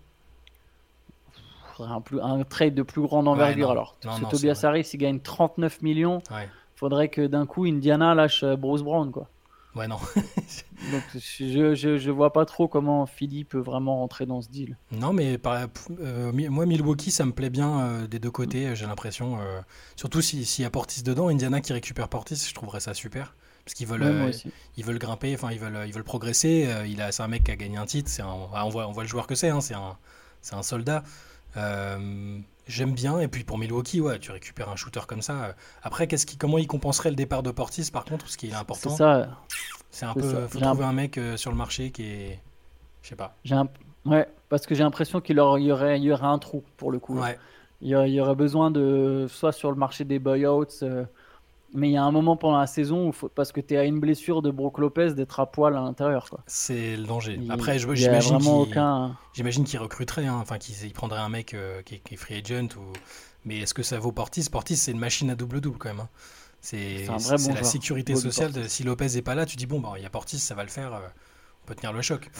Un, 1.78 2.00
plus, 2.00 2.20
un 2.20 2.44
trade 2.44 2.74
de 2.74 2.82
plus 2.82 3.02
grande 3.02 3.26
envergure. 3.26 3.70
alors, 3.70 3.96
Tobias 4.30 4.60
Harris, 4.64 4.90
il 4.92 4.98
gagne 4.98 5.20
39 5.20 5.82
millions. 5.82 6.22
Il 6.30 6.78
faudrait 6.78 7.08
que 7.08 7.26
d'un 7.26 7.46
coup, 7.46 7.64
Indiana 7.64 8.14
lâche 8.14 8.42
euh, 8.42 8.56
Bruce 8.56 8.82
Brown. 8.82 9.10
Quoi. 9.12 9.28
Ouais, 9.76 9.86
non. 9.86 9.98
Donc, 10.92 11.02
je, 11.14 11.74
je, 11.74 11.98
je, 11.98 12.10
vois 12.10 12.32
pas 12.32 12.44
trop 12.44 12.66
comment 12.66 13.06
Philly 13.06 13.44
peut 13.44 13.60
vraiment 13.60 13.98
rentrer 13.98 14.26
dans 14.26 14.42
ce 14.42 14.48
deal. 14.48 14.76
Non, 14.90 15.12
mais 15.12 15.38
euh, 15.46 16.32
moi, 16.50 16.66
Milwaukee, 16.66 17.12
ça 17.12 17.24
me 17.24 17.32
plaît 17.32 17.50
bien 17.50 17.80
euh, 17.80 18.06
des 18.08 18.18
deux 18.18 18.30
côtés, 18.30 18.74
j'ai 18.74 18.86
l'impression. 18.86 19.38
surtout 19.94 20.20
s'il 20.20 20.44
si 20.46 20.62
y 20.62 20.64
a 20.64 20.70
Portis 20.70 21.04
dedans, 21.04 21.28
Indiana 21.28 21.60
qui 21.60 21.72
récupère 21.72 22.08
Portis, 22.08 22.44
je 22.48 22.54
trouverais 22.54 22.80
ça 22.80 22.92
super. 22.92 23.34
Parce 23.64 23.74
qu'ils 23.74 23.86
veulent, 23.86 24.30
ils 24.76 24.84
veulent 24.84 24.98
grimper, 24.98 25.34
enfin, 25.34 25.50
ils 25.50 25.58
veulent, 25.58 25.84
ils 25.86 25.92
veulent 25.92 26.04
progresser. 26.04 26.68
il 26.86 27.00
a, 27.00 27.12
c'est 27.12 27.22
un 27.22 27.28
mec 27.28 27.44
qui 27.44 27.50
a 27.50 27.56
gagné 27.56 27.78
un 27.78 27.86
titre. 27.86 28.10
C'est 28.10 28.22
on, 28.22 28.68
voit, 28.68 28.86
on 28.86 28.92
voit 28.92 29.04
le 29.04 29.08
joueur 29.08 29.26
que 29.26 29.34
c'est, 29.34 29.48
hein, 29.48 29.62
c'est 29.62 29.74
un, 29.74 29.96
c'est 30.42 30.54
un 30.54 30.62
soldat. 30.62 31.02
Euh, 31.56 32.38
j'aime 32.66 32.92
bien. 32.92 33.18
Et 33.20 33.28
puis 33.28 33.44
pour 33.44 33.58
Milwaukee, 33.58 34.00
ouais, 34.00 34.18
tu 34.18 34.30
récupères 34.30 34.68
un 34.68 34.76
shooter 34.76 35.00
comme 35.06 35.22
ça. 35.22 35.54
Après, 35.82 36.06
qu'est-ce 36.06 36.26
qui, 36.26 36.36
comment 36.36 36.58
il 36.58 36.66
compenserait 36.66 37.10
le 37.10 37.16
départ 37.16 37.42
de 37.42 37.50
Portis 37.50 37.90
par 37.90 38.04
contre 38.04 38.28
Ce 38.28 38.36
qui 38.36 38.48
est 38.48 38.54
important? 38.54 38.90
C'est 38.90 38.96
ça. 38.96 39.28
C'est 39.90 40.06
un 40.06 40.14
peu. 40.14 40.20
Il 40.20 40.48
faut 40.48 40.60
trouver 40.60 40.84
un... 40.84 40.92
mec 40.92 41.18
euh, 41.18 41.36
sur 41.36 41.50
le 41.50 41.56
marché 41.56 41.90
qui 41.90 42.04
est. 42.04 42.40
Je 43.02 43.10
sais 43.10 43.16
pas. 43.16 43.36
J'ai 43.44 43.54
un... 43.54 43.68
Ouais, 44.06 44.26
parce 44.48 44.66
que 44.66 44.74
j'ai 44.74 44.82
l'impression 44.82 45.20
qu'il 45.20 45.36
y, 45.36 45.40
aurait, 45.40 45.98
il 45.98 46.04
y 46.04 46.12
aurait 46.12 46.26
un 46.26 46.38
trou 46.38 46.64
pour 46.76 46.90
le 46.90 46.98
coup. 46.98 47.18
Ouais. 47.18 47.38
Il, 47.80 47.88
y 47.88 48.20
aurait 48.20 48.34
besoin 48.34 48.70
de. 48.70 49.26
Soit 49.28 49.52
sur 49.52 49.70
le 49.70 49.76
marché 49.76 50.04
des 50.04 50.18
buyouts. 50.18 50.82
Euh, 50.82 51.04
mais 51.74 51.88
il 51.88 51.92
y 51.92 51.96
a 51.96 52.04
un 52.04 52.12
moment 52.12 52.36
pendant 52.36 52.58
la 52.58 52.68
saison 52.68 53.08
où, 53.08 53.12
faut, 53.12 53.28
parce 53.28 53.50
que 53.50 53.60
tu 53.60 53.76
à 53.76 53.84
une 53.84 53.98
blessure 53.98 54.42
de 54.42 54.52
Brook 54.52 54.78
Lopez, 54.78 55.14
d'être 55.14 55.40
à 55.40 55.50
poil 55.50 55.76
à 55.76 55.80
l'intérieur. 55.80 56.28
C'est 56.46 56.96
le 56.96 57.02
danger. 57.02 57.40
Après, 57.50 57.80
j'imagine 57.80 58.38
qu'il 58.38 58.48
aucun... 58.48 59.16
qu 59.34 59.78
recruterait, 59.78 60.26
hein. 60.26 60.38
enfin 60.40 60.58
qu'il 60.58 60.92
prendrait 60.92 61.18
un 61.18 61.28
mec 61.28 61.52
euh, 61.52 61.82
qui, 61.82 61.96
est, 61.96 62.16
free 62.16 62.36
agent. 62.36 62.76
Ou... 62.76 62.92
Mais 63.44 63.58
est-ce 63.58 63.74
que 63.74 63.82
ça 63.82 63.98
vaut 63.98 64.12
Portis? 64.12 64.48
Portis, 64.50 64.76
c'est 64.76 64.92
une 64.92 65.00
machine 65.00 65.30
à 65.30 65.34
double-double 65.34 65.78
quand 65.78 65.88
même. 65.88 66.00
Hein. 66.00 66.08
C'est 66.60 67.06
la 67.08 67.64
sécurité 67.64 68.14
sociale. 68.14 68.52
si 68.68 68.84
Lopez 68.84 69.08
n'est 69.14 69.22
pas 69.22 69.34
là, 69.34 69.44
tu 69.44 69.56
dis 69.56 69.66
bon, 69.66 69.82
il 69.96 70.02
y 70.02 70.06
a 70.06 70.10
Portis, 70.10 70.38
ça 70.38 70.54
va 70.54 70.62
le 70.62 70.70
faire. 70.70 70.94
Euh, 70.94 71.00
on 71.64 71.66
peut 71.66 71.74
tenir 71.74 71.92
le 71.92 72.02
choc. 72.02 72.30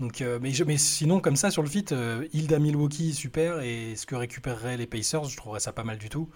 Donc, 0.00 0.20
euh, 0.20 0.40
mais, 0.42 0.50
mais, 0.66 0.78
sinon, 0.78 1.20
comme 1.20 1.36
ça, 1.36 1.50
sur 1.50 1.62
le 1.62 1.68
fit, 1.68 1.84
Hilda 2.32 2.58
Milwaukee, 2.58 3.14
super. 3.14 3.60
Et 3.60 3.94
ce 3.94 4.04
que 4.04 4.16
récupéreraient 4.16 4.76
les 4.76 4.86
Pacers, 4.88 5.24
je 5.24 5.36
trouverais 5.36 5.60
ça 5.60 5.72
pas 5.72 5.84
mal 5.84 5.98
du 5.98 6.08
tout. 6.08 6.28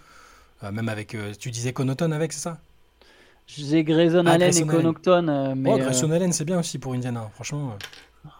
Euh, 0.62 0.70
même 0.70 0.88
avec, 0.88 1.14
euh, 1.14 1.32
tu 1.38 1.50
disais 1.50 1.72
Conoton 1.72 2.12
avec, 2.12 2.32
c'est 2.32 2.40
ça? 2.40 2.60
J'ai 3.46 3.84
Grayson 3.84 4.24
ah, 4.26 4.32
Allen 4.32 4.56
et 4.56 4.66
Connaughton. 4.66 5.28
Euh, 5.28 5.54
mais 5.54 5.72
oh, 5.72 5.78
Grayson 5.78 6.10
Allen, 6.10 6.32
c'est 6.32 6.44
bien 6.44 6.58
aussi 6.58 6.78
pour 6.78 6.94
Indiana, 6.94 7.28
franchement. 7.34 7.76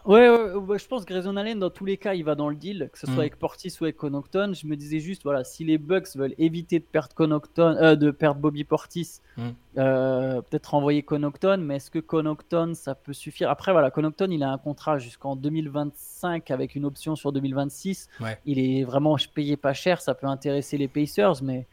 Ouais, 0.06 0.30
ouais, 0.30 0.78
je 0.78 0.86
pense 0.86 1.04
que 1.04 1.12
Grayson 1.12 1.36
Allen, 1.36 1.58
dans 1.58 1.68
tous 1.68 1.84
les 1.84 1.98
cas, 1.98 2.14
il 2.14 2.24
va 2.24 2.34
dans 2.34 2.48
le 2.48 2.56
deal, 2.56 2.88
que 2.90 2.98
ce 2.98 3.04
soit 3.04 3.16
mm. 3.16 3.18
avec 3.18 3.38
Portis 3.38 3.76
ou 3.78 3.84
avec 3.84 3.98
Connaughton. 3.98 4.52
Je 4.54 4.66
me 4.66 4.76
disais 4.76 4.98
juste, 4.98 5.24
voilà, 5.24 5.44
si 5.44 5.62
les 5.62 5.76
Bucks 5.76 6.16
veulent 6.16 6.34
éviter 6.38 6.78
de 6.78 6.84
perdre 6.84 7.14
Connaughton, 7.14 7.94
de 7.94 8.10
perdre 8.10 8.40
Bobby 8.40 8.64
Portis, 8.64 9.20
mm. 9.36 9.50
peut-être 9.74 10.70
renvoyer 10.70 11.02
Connaughton, 11.02 11.58
mais 11.58 11.76
est-ce 11.76 11.90
que 11.90 11.98
Connaughton, 11.98 12.72
ça 12.72 12.94
peut 12.94 13.12
suffire? 13.12 13.50
Après, 13.50 13.72
voilà, 13.72 13.90
Connaughton, 13.90 14.30
il 14.30 14.42
a 14.42 14.50
un 14.50 14.58
contrat 14.58 14.98
jusqu'en 14.98 15.36
2025 15.36 16.50
avec 16.50 16.76
une 16.76 16.86
option 16.86 17.14
sur 17.14 17.32
2026. 17.32 18.08
Il 18.46 18.58
est 18.58 18.84
vraiment 18.84 19.18
payé 19.34 19.58
pas 19.58 19.74
cher, 19.74 20.00
ça 20.00 20.14
peut 20.14 20.28
intéresser 20.28 20.78
les 20.78 20.88
Pacers, 20.88 21.42
mais 21.42 21.66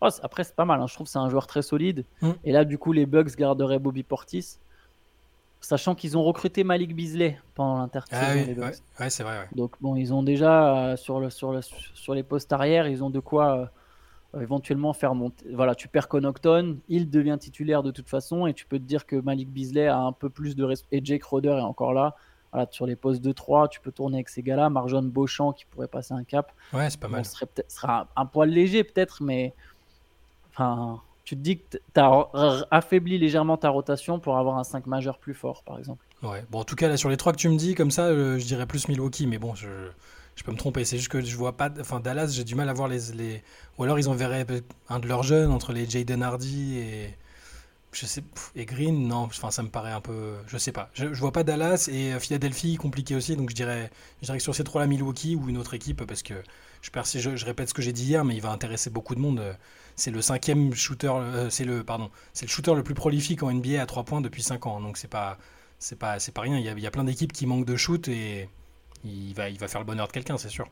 Oh, 0.00 0.08
après, 0.22 0.44
c'est 0.44 0.54
pas 0.54 0.64
mal. 0.64 0.80
Hein. 0.80 0.86
Je 0.86 0.94
trouve 0.94 1.06
que 1.06 1.10
c'est 1.10 1.18
un 1.18 1.28
joueur 1.28 1.46
très 1.46 1.62
solide. 1.62 2.04
Mm. 2.22 2.30
Et 2.44 2.52
là, 2.52 2.64
du 2.64 2.78
coup, 2.78 2.92
les 2.92 3.06
Bucks 3.06 3.36
garderaient 3.36 3.78
Bobby 3.78 4.02
Portis. 4.02 4.58
Sachant 5.60 5.96
qu'ils 5.96 6.16
ont 6.16 6.22
recruté 6.22 6.62
Malik 6.62 6.94
Beasley 6.94 7.36
pendant 7.54 7.78
l'intersaison. 7.78 8.22
Ah 8.22 8.32
oui, 8.34 8.54
ouais, 9.00 9.10
c'est 9.10 9.24
vrai. 9.24 9.48
Donc, 9.54 9.72
bon, 9.80 9.96
ils 9.96 10.14
ont 10.14 10.22
déjà, 10.22 10.92
euh, 10.92 10.96
sur, 10.96 11.18
le, 11.18 11.30
sur, 11.30 11.52
le, 11.52 11.60
sur 11.62 12.14
les 12.14 12.22
postes 12.22 12.52
arrière, 12.52 12.86
ils 12.86 13.02
ont 13.02 13.10
de 13.10 13.18
quoi 13.18 13.70
euh, 14.34 14.40
éventuellement 14.40 14.92
faire 14.92 15.16
monter. 15.16 15.44
Voilà, 15.52 15.74
tu 15.74 15.88
perds 15.88 16.06
Connaughton, 16.06 16.78
il 16.88 17.10
devient 17.10 17.36
titulaire 17.40 17.82
de 17.82 17.90
toute 17.90 18.08
façon, 18.08 18.46
et 18.46 18.54
tu 18.54 18.66
peux 18.66 18.78
te 18.78 18.84
dire 18.84 19.04
que 19.04 19.16
Malik 19.16 19.50
Beasley 19.50 19.88
a 19.88 19.98
un 19.98 20.12
peu 20.12 20.30
plus 20.30 20.54
de 20.54 20.62
respect. 20.62 20.98
Et 20.98 21.04
Jake 21.04 21.24
Roder 21.24 21.48
est 21.58 21.60
encore 21.60 21.92
là. 21.92 22.14
Voilà, 22.52 22.68
sur 22.70 22.86
les 22.86 22.96
postes 22.96 23.20
de 23.20 23.32
3, 23.32 23.68
tu 23.68 23.80
peux 23.80 23.90
tourner 23.92 24.18
avec 24.18 24.28
ces 24.28 24.42
gars-là. 24.42 24.70
Marjon 24.70 25.02
Beauchamp 25.02 25.52
qui 25.52 25.64
pourrait 25.66 25.88
passer 25.88 26.14
un 26.14 26.22
cap. 26.22 26.52
Ouais, 26.72 26.88
c'est 26.88 27.00
pas 27.00 27.08
mal. 27.08 27.24
Ce 27.24 27.32
serait, 27.32 27.48
sera 27.66 28.02
un, 28.16 28.22
un 28.22 28.26
poil 28.26 28.48
léger 28.48 28.84
peut-être, 28.84 29.22
mais 29.24 29.54
tu 31.24 31.36
te 31.36 31.40
dis 31.40 31.58
que 31.58 31.76
tu 31.76 32.00
as 32.00 32.66
affaibli 32.70 33.18
légèrement 33.18 33.56
ta 33.56 33.68
rotation 33.68 34.18
pour 34.18 34.38
avoir 34.38 34.56
un 34.56 34.64
5 34.64 34.86
majeur 34.86 35.18
plus 35.18 35.34
fort, 35.34 35.62
par 35.62 35.78
exemple. 35.78 36.04
Ouais, 36.22 36.44
bon, 36.50 36.60
en 36.60 36.64
tout 36.64 36.74
cas, 36.74 36.88
là, 36.88 36.96
sur 36.96 37.10
les 37.10 37.16
trois 37.16 37.32
que 37.32 37.38
tu 37.38 37.48
me 37.48 37.56
dis, 37.56 37.74
comme 37.74 37.90
ça, 37.90 38.06
euh, 38.06 38.38
je 38.38 38.46
dirais 38.46 38.66
plus 38.66 38.88
Milwaukee, 38.88 39.26
mais 39.26 39.38
bon, 39.38 39.54
je, 39.54 39.66
peux 40.44 40.52
me 40.52 40.56
tromper. 40.56 40.84
C'est 40.84 40.96
juste 40.96 41.10
que 41.10 41.20
je 41.20 41.36
vois 41.36 41.56
pas. 41.56 41.70
Enfin, 41.80 42.00
Dallas, 42.00 42.28
j'ai 42.28 42.44
du 42.44 42.54
mal 42.54 42.68
à 42.68 42.72
voir 42.72 42.88
les, 42.88 43.12
les. 43.14 43.42
Ou 43.76 43.84
alors 43.84 43.98
ils 43.98 44.08
enverraient 44.08 44.46
un 44.88 44.98
de 45.00 45.06
leurs 45.06 45.22
jeunes 45.22 45.50
entre 45.50 45.72
les 45.72 45.88
Jaden 45.88 46.22
Hardy 46.22 46.78
et. 46.78 47.14
Je 47.90 48.04
sais, 48.04 48.22
et 48.54 48.66
Green, 48.66 49.08
non, 49.08 49.22
enfin 49.22 49.50
ça 49.50 49.62
me 49.62 49.70
paraît 49.70 49.92
un 49.92 50.02
peu, 50.02 50.34
je 50.46 50.58
sais 50.58 50.72
pas. 50.72 50.90
Je, 50.92 51.06
vois 51.06 51.32
pas 51.32 51.42
Dallas 51.42 51.88
et 51.90 52.12
euh, 52.12 52.20
Philadelphie 52.20 52.76
compliqué 52.76 53.16
aussi, 53.16 53.34
donc 53.34 53.48
je 53.48 53.54
dirais, 53.54 53.90
que 54.20 54.38
sur 54.38 54.54
ces 54.54 54.62
trois-là, 54.62 54.86
Milwaukee 54.86 55.36
ou 55.36 55.48
une 55.48 55.56
autre 55.56 55.72
équipe, 55.72 56.04
parce 56.04 56.22
que 56.22 56.34
je, 56.82 56.90
je, 57.18 57.36
je 57.36 57.44
répète 57.46 57.70
ce 57.70 57.74
que 57.74 57.80
j'ai 57.80 57.94
dit 57.94 58.04
hier, 58.04 58.24
mais 58.26 58.36
il 58.36 58.42
va 58.42 58.50
intéresser 58.50 58.90
beaucoup 58.90 59.14
de 59.14 59.20
monde 59.20 59.56
c'est 59.98 60.12
le 60.12 60.22
cinquième 60.22 60.74
shooter, 60.74 61.08
euh, 61.08 61.50
c'est 61.50 61.64
le 61.64 61.84
pardon, 61.84 62.10
c'est 62.32 62.46
le 62.46 62.50
shooter 62.50 62.74
le 62.74 62.82
plus 62.84 62.94
prolifique 62.94 63.42
en 63.42 63.52
NBA 63.52 63.82
à 63.82 63.86
3 63.86 64.04
points 64.04 64.20
depuis 64.20 64.42
5 64.42 64.66
ans. 64.66 64.80
Donc 64.80 64.96
c'est 64.96 65.08
pas 65.08 65.38
c'est 65.78 65.98
pas 65.98 66.18
c'est 66.20 66.32
pas 66.32 66.42
rien. 66.42 66.56
Il 66.58 66.64
y, 66.64 66.68
a, 66.68 66.72
il 66.72 66.80
y 66.80 66.86
a 66.86 66.90
plein 66.90 67.04
d'équipes 67.04 67.32
qui 67.32 67.46
manquent 67.46 67.66
de 67.66 67.76
shoot 67.76 68.08
et 68.08 68.48
il 69.04 69.34
va 69.34 69.48
il 69.50 69.58
va 69.58 69.68
faire 69.68 69.80
le 69.80 69.86
bonheur 69.86 70.06
de 70.06 70.12
quelqu'un, 70.12 70.38
c'est 70.38 70.48
sûr. 70.48 70.68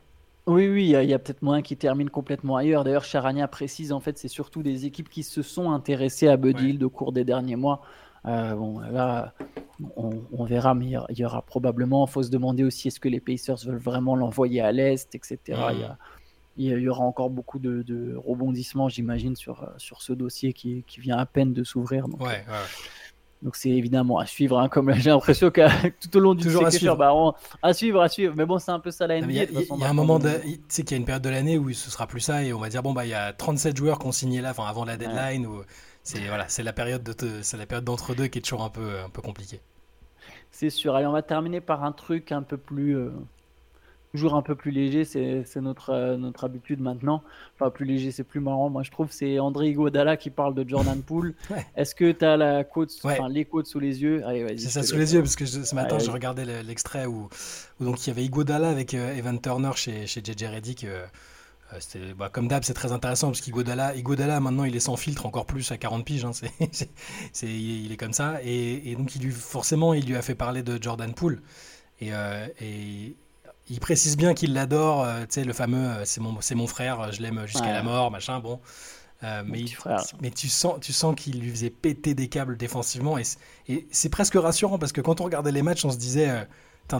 Oui, 0.47 0.69
oui, 0.69 0.83
il 0.85 1.09
y 1.09 1.13
a, 1.13 1.19
peut-être 1.19 1.41
moins 1.41 1.61
qui 1.61 1.75
terminent 1.75 2.09
complètement 2.09 2.55
ailleurs. 2.55 2.85
D'ailleurs, 2.85 3.03
Charania 3.03 3.49
précise, 3.49 3.91
en 3.91 3.99
fait, 3.99 4.17
c'est 4.17 4.29
surtout 4.29 4.63
des 4.63 4.85
équipes 4.85 5.09
qui 5.09 5.23
se 5.23 5.41
sont 5.41 5.71
intéressées 5.71 6.29
à 6.29 6.37
Buddy 6.37 6.69
Hill 6.69 6.85
au 6.85 6.89
cours 6.89 7.11
des 7.11 7.25
derniers 7.25 7.57
mois. 7.57 7.81
Euh, 8.25 8.55
bon, 8.55 8.79
là, 8.79 9.33
on, 9.97 10.45
verra, 10.45 10.73
mais 10.73 10.85
il 11.09 11.19
y 11.19 11.25
aura 11.25 11.41
probablement, 11.41 12.05
il 12.07 12.11
faut 12.11 12.23
se 12.23 12.29
demander 12.29 12.63
aussi, 12.63 12.87
est-ce 12.87 13.01
que 13.01 13.09
les 13.09 13.19
Pacers 13.19 13.57
veulent 13.65 13.75
vraiment 13.75 14.15
l'envoyer 14.15 14.61
à 14.61 14.71
l'Est, 14.71 15.13
etc. 15.15 15.39
Il 15.47 15.79
y 15.79 15.83
a, 15.83 15.97
il 16.55 16.81
y 16.81 16.87
aura 16.87 17.03
encore 17.03 17.29
beaucoup 17.29 17.59
de, 17.59 18.15
rebondissements, 18.15 18.87
j'imagine, 18.87 19.35
sur, 19.35 19.69
sur 19.77 20.01
ce 20.01 20.13
dossier 20.13 20.53
qui, 20.53 20.85
qui, 20.87 21.01
vient 21.01 21.17
à 21.17 21.25
peine 21.25 21.51
de 21.51 21.65
s'ouvrir. 21.65 22.05
Ouais, 22.19 22.25
ouais. 22.25 22.43
Donc 23.41 23.55
c'est 23.55 23.69
évidemment 23.69 24.17
à 24.17 24.25
suivre, 24.25 24.59
hein, 24.59 24.67
comme 24.67 24.91
j'ai 24.95 25.09
l'impression 25.09 25.51
que 25.51 25.61
tout 26.01 26.17
au 26.17 26.19
long 26.19 26.33
du 26.33 26.43
Toujours 26.43 26.65
à 26.65 26.71
suivre. 26.71 26.95
Bah, 26.95 27.13
à 27.61 27.73
suivre, 27.73 28.01
à 28.01 28.09
suivre. 28.09 28.33
Mais 28.35 28.45
bon, 28.45 28.57
c'est 28.57 28.71
un 28.71 28.79
peu 28.79 28.91
ça 28.91 29.05
la 29.05 29.21
NBA. 29.21 29.31
Il 29.31 29.35
y, 29.35 29.83
a 29.83 29.89
un 29.89 29.93
moment, 29.93 30.19
tu 30.19 30.27
sais 30.67 30.83
qu'il 30.83 30.91
y 30.91 30.93
a 30.95 30.97
une 30.97 31.05
période 31.05 31.23
de 31.23 31.29
l'année 31.29 31.57
où 31.57 31.71
ce 31.71 31.91
sera 31.91 32.07
plus 32.07 32.19
ça 32.19 32.43
et 32.43 32.53
on 32.53 32.59
va 32.59 32.69
dire 32.69 32.81
bon 32.81 32.93
bah 32.93 33.05
il 33.05 33.09
y 33.09 33.13
a 33.13 33.33
37 33.33 33.77
joueurs 33.77 33.99
qui 33.99 34.07
ont 34.07 34.11
signé 34.11 34.41
là, 34.41 34.53
avant 34.57 34.85
la 34.85 34.97
deadline. 34.97 35.45
Ou 35.45 35.61
c'est 36.03 36.25
voilà, 36.27 36.45
c'est 36.47 36.63
la 36.63 36.73
période 36.73 37.03
de 37.03 37.41
c'est 37.41 37.57
la 37.57 37.65
période 37.65 37.85
d'entre 37.85 38.15
deux 38.15 38.27
qui 38.27 38.39
est 38.39 38.41
toujours 38.41 38.63
un 38.63 38.69
peu 38.69 38.99
un 39.05 39.09
peu 39.09 39.21
compliquée. 39.21 39.61
C'est 40.51 40.69
sûr. 40.69 40.95
Allez, 40.95 41.05
on 41.05 41.11
va 41.11 41.21
terminer 41.21 41.61
par 41.61 41.83
un 41.83 41.91
truc 41.91 42.31
un 42.31 42.41
peu 42.41 42.57
plus 42.57 42.97
euh, 42.97 43.11
toujours 44.11 44.35
un 44.35 44.41
peu 44.41 44.55
plus 44.55 44.71
léger, 44.71 45.05
c'est 45.05 45.61
notre, 45.61 45.91
euh, 45.91 46.17
notre 46.17 46.43
habitude 46.43 46.79
maintenant. 46.79 47.23
Enfin, 47.55 47.69
plus 47.69 47.85
léger, 47.85 48.11
c'est 48.11 48.23
plus 48.23 48.39
marrant. 48.39 48.69
Moi, 48.69 48.83
je 48.83 48.91
trouve 48.91 49.11
c'est 49.11 49.39
André 49.39 49.69
Iguodala 49.69 50.17
qui 50.17 50.29
parle 50.29 50.55
de 50.55 50.67
Jordan 50.67 51.01
Poole. 51.01 51.33
Est-ce 51.75 51.93
que 51.95 52.11
tu 52.11 52.25
as 52.25 52.37
la 52.37 52.63
côte, 52.63 52.91
les 53.29 53.45
côtes 53.45 53.67
sous 53.67 53.79
les 53.79 54.01
yeux? 54.01 54.23
C'est 54.57 54.69
ça, 54.69 54.83
sous 54.83 54.97
les 54.97 55.13
yeux, 55.13 55.21
parce 55.21 55.35
que 55.35 55.45
ce 55.45 55.75
matin, 55.75 55.99
je 55.99 56.11
regardais 56.11 56.63
l'extrait 56.63 57.05
où, 57.05 57.29
donc 57.79 58.05
il 58.05 58.09
y 58.09 58.11
avait 58.11 58.23
Iguodala 58.23 58.69
avec 58.69 58.93
euh, 58.93 59.15
Evan 59.15 59.39
Turner 59.39 59.71
chez, 59.75 60.07
chez 60.07 60.21
JJ 60.21 60.45
Reddick. 60.45 60.85
Euh, 60.85 61.05
bah, 62.17 62.29
comme 62.31 62.47
d'hab, 62.47 62.63
c'est 62.63 62.73
très 62.73 62.93
intéressant 62.93 63.27
parce 63.27 63.41
qu'Igodala, 63.41 63.93
Igodala, 63.95 64.39
maintenant, 64.39 64.63
il 64.63 64.75
est 64.75 64.79
sans 64.81 64.95
filtre, 64.95 65.25
encore 65.25 65.45
plus 65.45 65.69
à 65.71 65.77
40 65.77 66.05
piges. 66.05 66.23
Hein, 66.23 66.31
il 67.43 67.91
est 67.91 67.97
comme 67.97 68.13
ça. 68.13 68.39
Et, 68.43 68.95
donc, 68.97 69.15
il 69.15 69.23
lui, 69.23 69.31
forcément, 69.31 69.93
il 69.93 70.05
lui 70.05 70.15
a 70.15 70.21
fait 70.21 70.35
parler 70.35 70.63
de 70.63 70.81
Jordan 70.81 71.13
Poole. 71.13 71.41
Et, 71.99 72.11
et, 72.61 73.15
il 73.69 73.79
précise 73.79 74.17
bien 74.17 74.33
qu'il 74.33 74.53
l'adore, 74.53 75.03
euh, 75.03 75.21
tu 75.21 75.27
sais, 75.29 75.43
le 75.43 75.53
fameux 75.53 75.77
euh, 75.77 76.05
c'est 76.05 76.21
mon, 76.21 76.39
c'est 76.41 76.55
mon 76.55 76.67
frère, 76.67 77.11
je 77.11 77.21
l'aime 77.21 77.45
jusqu'à 77.45 77.73
la 77.73 77.83
mort, 77.83 78.11
machin, 78.11 78.39
bon. 78.39 78.59
Euh, 79.23 79.41
mais, 79.45 79.65
mais 80.21 80.29
tu 80.29 80.47
sens, 80.47 80.75
tu 80.79 80.93
sens 80.93 81.15
qu'il 81.15 81.39
lui 81.39 81.49
faisait 81.49 81.71
péter 81.71 82.13
des 82.13 82.27
câbles 82.27 82.55
défensivement 82.55 83.17
et, 83.17 83.23
c'est 83.89 84.09
presque 84.09 84.35
rassurant 84.35 84.77
parce 84.77 84.91
que 84.91 85.01
quand 85.01 85.21
on 85.21 85.23
regardait 85.23 85.51
les 85.51 85.63
matchs, 85.63 85.83
on 85.85 85.91
se 85.91 85.97
disait, 85.97 86.47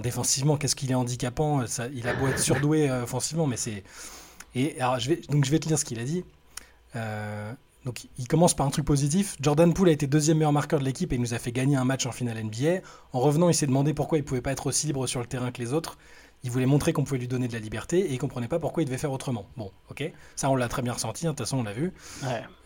défensivement, 0.01 0.57
qu'est-ce 0.57 0.75
qu'il 0.75 0.91
est 0.91 0.95
handicapant, 0.95 1.65
ça, 1.67 1.87
il 1.93 2.07
a 2.07 2.13
beau 2.15 2.27
être 2.27 2.39
surdoué 2.39 2.91
offensivement, 2.91 3.47
mais 3.47 3.57
c'est. 3.57 3.83
Et 4.55 4.81
alors, 4.81 4.99
je 4.99 5.09
vais, 5.09 5.21
donc 5.29 5.45
je 5.45 5.51
vais 5.51 5.59
te 5.59 5.67
lire 5.67 5.77
ce 5.77 5.85
qu'il 5.85 5.99
a 5.99 6.03
dit. 6.03 6.25
donc, 7.85 8.07
il 8.17 8.27
commence 8.27 8.55
par 8.55 8.65
un 8.65 8.71
truc 8.71 8.83
positif. 8.83 9.37
Jordan 9.39 9.71
Poole 9.73 9.89
a 9.89 9.91
été 9.91 10.07
deuxième 10.07 10.39
meilleur 10.39 10.51
marqueur 10.51 10.79
de 10.79 10.85
l'équipe 10.85 11.13
et 11.13 11.15
il 11.15 11.21
nous 11.21 11.35
a 11.35 11.39
fait 11.39 11.51
gagner 11.51 11.77
un 11.77 11.85
match 11.85 12.07
en 12.07 12.11
finale 12.11 12.43
NBA. 12.43 12.81
En 13.13 13.19
revenant, 13.19 13.47
il 13.47 13.53
s'est 13.53 13.67
demandé 13.67 13.93
pourquoi 13.93 14.17
il 14.17 14.25
pouvait 14.25 14.41
pas 14.41 14.51
être 14.51 14.65
aussi 14.65 14.87
libre 14.87 15.05
sur 15.05 15.21
le 15.21 15.27
terrain 15.27 15.51
que 15.51 15.61
les 15.61 15.71
autres. 15.71 15.97
Il 16.43 16.51
voulait 16.51 16.65
montrer 16.65 16.93
qu'on 16.93 17.03
pouvait 17.03 17.19
lui 17.19 17.27
donner 17.27 17.47
de 17.47 17.53
la 17.53 17.59
liberté 17.59 17.99
et 17.99 18.13
il 18.13 18.17
comprenait 18.19 18.47
pas 18.47 18.59
pourquoi 18.59 18.83
il 18.83 18.85
devait 18.85 18.97
faire 18.97 19.11
autrement. 19.11 19.47
Bon, 19.57 19.71
ok, 19.89 20.11
ça 20.35 20.49
on 20.49 20.55
l'a 20.55 20.69
très 20.69 20.81
bien 20.81 20.93
ressenti, 20.93 21.25
hein, 21.25 21.31
de 21.31 21.35
toute 21.35 21.45
façon 21.45 21.57
on 21.57 21.63
l'a 21.63 21.73
vu. 21.73 21.93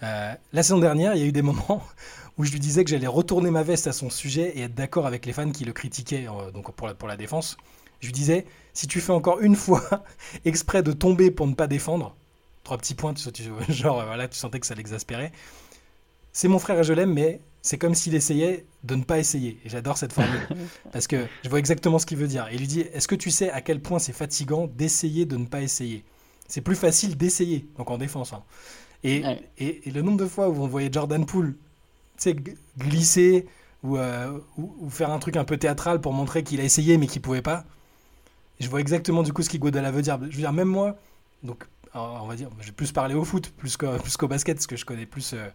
Euh, 0.03 0.33
la 0.51 0.63
saison 0.63 0.79
dernière, 0.79 1.15
il 1.15 1.21
y 1.21 1.23
a 1.23 1.25
eu 1.25 1.31
des 1.31 1.41
moments 1.41 1.81
où 2.37 2.43
je 2.43 2.51
lui 2.51 2.59
disais 2.59 2.83
que 2.83 2.89
j'allais 2.89 3.07
retourner 3.07 3.49
ma 3.49 3.63
veste 3.63 3.87
à 3.87 3.93
son 3.93 4.09
sujet 4.09 4.51
et 4.57 4.61
être 4.61 4.75
d'accord 4.75 5.07
avec 5.07 5.25
les 5.25 5.33
fans 5.33 5.51
qui 5.51 5.63
le 5.65 5.73
critiquaient 5.73 6.27
euh, 6.27 6.51
donc 6.51 6.71
pour 6.73 6.87
la, 6.87 6.93
pour 6.93 7.07
la 7.07 7.17
défense. 7.17 7.57
Je 8.01 8.07
lui 8.07 8.13
disais, 8.13 8.45
si 8.73 8.87
tu 8.87 8.99
fais 8.99 9.13
encore 9.13 9.39
une 9.39 9.55
fois 9.55 9.83
exprès 10.45 10.83
de 10.83 10.91
tomber 10.91 11.31
pour 11.31 11.47
ne 11.47 11.53
pas 11.53 11.67
défendre, 11.67 12.15
trois 12.63 12.77
petits 12.77 12.95
points, 12.95 13.13
genre 13.69 14.05
voilà, 14.05 14.27
tu 14.27 14.37
sentais 14.37 14.59
que 14.59 14.67
ça 14.67 14.75
l'exaspérait. 14.75 15.31
C'est 16.33 16.47
mon 16.47 16.59
frère 16.59 16.79
et 16.79 16.83
je 16.83 16.93
l'aime, 16.93 17.13
mais 17.13 17.41
c'est 17.61 17.77
comme 17.77 17.93
s'il 17.93 18.15
essayait 18.15 18.65
de 18.83 18.95
ne 18.95 19.03
pas 19.03 19.19
essayer. 19.19 19.59
Et 19.65 19.69
j'adore 19.69 19.97
cette 19.97 20.13
formule. 20.13 20.47
parce 20.91 21.07
que 21.07 21.27
je 21.43 21.49
vois 21.49 21.59
exactement 21.59 21.99
ce 21.99 22.05
qu'il 22.05 22.17
veut 22.17 22.27
dire. 22.27 22.47
Et 22.49 22.55
il 22.55 22.59
lui 22.59 22.67
dit 22.67 22.81
Est-ce 22.81 23.07
que 23.07 23.15
tu 23.15 23.31
sais 23.31 23.51
à 23.51 23.61
quel 23.61 23.81
point 23.81 23.99
c'est 23.99 24.13
fatigant 24.13 24.67
d'essayer 24.67 25.25
de 25.25 25.37
ne 25.37 25.45
pas 25.45 25.61
essayer? 25.61 26.03
C'est 26.47 26.61
plus 26.61 26.75
facile 26.75 27.17
d'essayer, 27.17 27.65
donc 27.77 27.89
en 27.91 27.97
défense. 27.97 28.33
Hein. 28.33 28.43
Et, 29.03 29.23
et, 29.57 29.89
le 29.89 30.01
nombre 30.01 30.17
de 30.17 30.27
fois 30.27 30.49
où 30.49 30.61
on 30.61 30.67
voyait 30.67 30.89
Jordan 30.91 31.25
Poole 31.25 31.55
glisser 32.77 33.47
euh, 33.83 34.39
ou, 34.57 34.75
ou, 34.79 34.89
faire 34.89 35.09
un 35.09 35.17
truc 35.17 35.37
un 35.37 35.43
peu 35.43 35.57
théâtral 35.57 36.01
pour 36.01 36.13
montrer 36.13 36.43
qu'il 36.43 36.59
a 36.59 36.63
essayé 36.63 36.99
mais 36.99 37.07
qu'il 37.07 37.21
pouvait 37.21 37.41
pas, 37.41 37.65
je 38.59 38.69
vois 38.69 38.79
exactement 38.79 39.23
du 39.23 39.33
coup 39.33 39.41
ce 39.41 39.49
qu'Igodala 39.49 39.89
veut 39.91 40.03
dire. 40.03 40.19
Je 40.21 40.35
veux 40.35 40.41
dire, 40.41 40.53
même 40.53 40.67
moi, 40.67 40.97
donc 41.41 41.65
on 41.93 42.27
va 42.27 42.35
dire, 42.35 42.49
je 42.59 42.67
vais 42.67 42.71
plus 42.71 42.91
parler 42.91 43.15
au 43.15 43.23
foot 43.23 43.51
plus 43.57 43.77
qu'au 43.77 43.97
plus 43.97 44.15
basket, 44.27 44.57
parce 44.57 44.67
que 44.67 44.75
je 44.75 44.85
connais 44.85 45.05
plus. 45.05 45.33
Euh, 45.33 45.49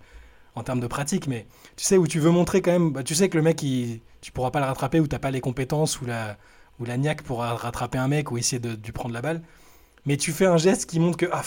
en 0.57 0.63
termes 0.63 0.81
de 0.81 0.87
pratique, 0.87 1.29
mais 1.29 1.47
tu 1.77 1.85
sais, 1.85 1.99
où 1.99 2.07
tu 2.07 2.19
veux 2.19 2.31
montrer 2.31 2.63
quand 2.63 2.73
même, 2.73 2.91
bah, 2.91 3.03
tu 3.03 3.15
sais 3.15 3.29
que 3.29 3.37
le 3.37 3.43
mec, 3.43 3.63
il, 3.63 4.01
tu 4.23 4.33
pourras 4.33 4.51
pas 4.51 4.59
le 4.59 4.67
rattraper 4.67 4.99
ou 4.99 5.07
t'as 5.07 5.19
pas 5.19 5.31
les 5.31 5.41
compétences 5.41 6.01
ou 6.01 6.07
la, 6.07 6.39
ou 6.81 6.85
la 6.85 6.97
niaque 6.97 7.23
pour 7.23 7.41
rattraper 7.41 7.99
un 7.99 8.09
mec 8.09 8.33
ou 8.33 8.39
essayer 8.39 8.59
de, 8.59 8.71
lui 8.71 8.93
prendre 8.93 9.15
la 9.15 9.23
balle. 9.23 9.43
Mais 10.07 10.17
tu 10.17 10.33
fais 10.33 10.47
un 10.47 10.57
geste 10.57 10.89
qui 10.89 10.99
montre 10.99 11.19
que 11.19 11.27
ah, 11.31 11.43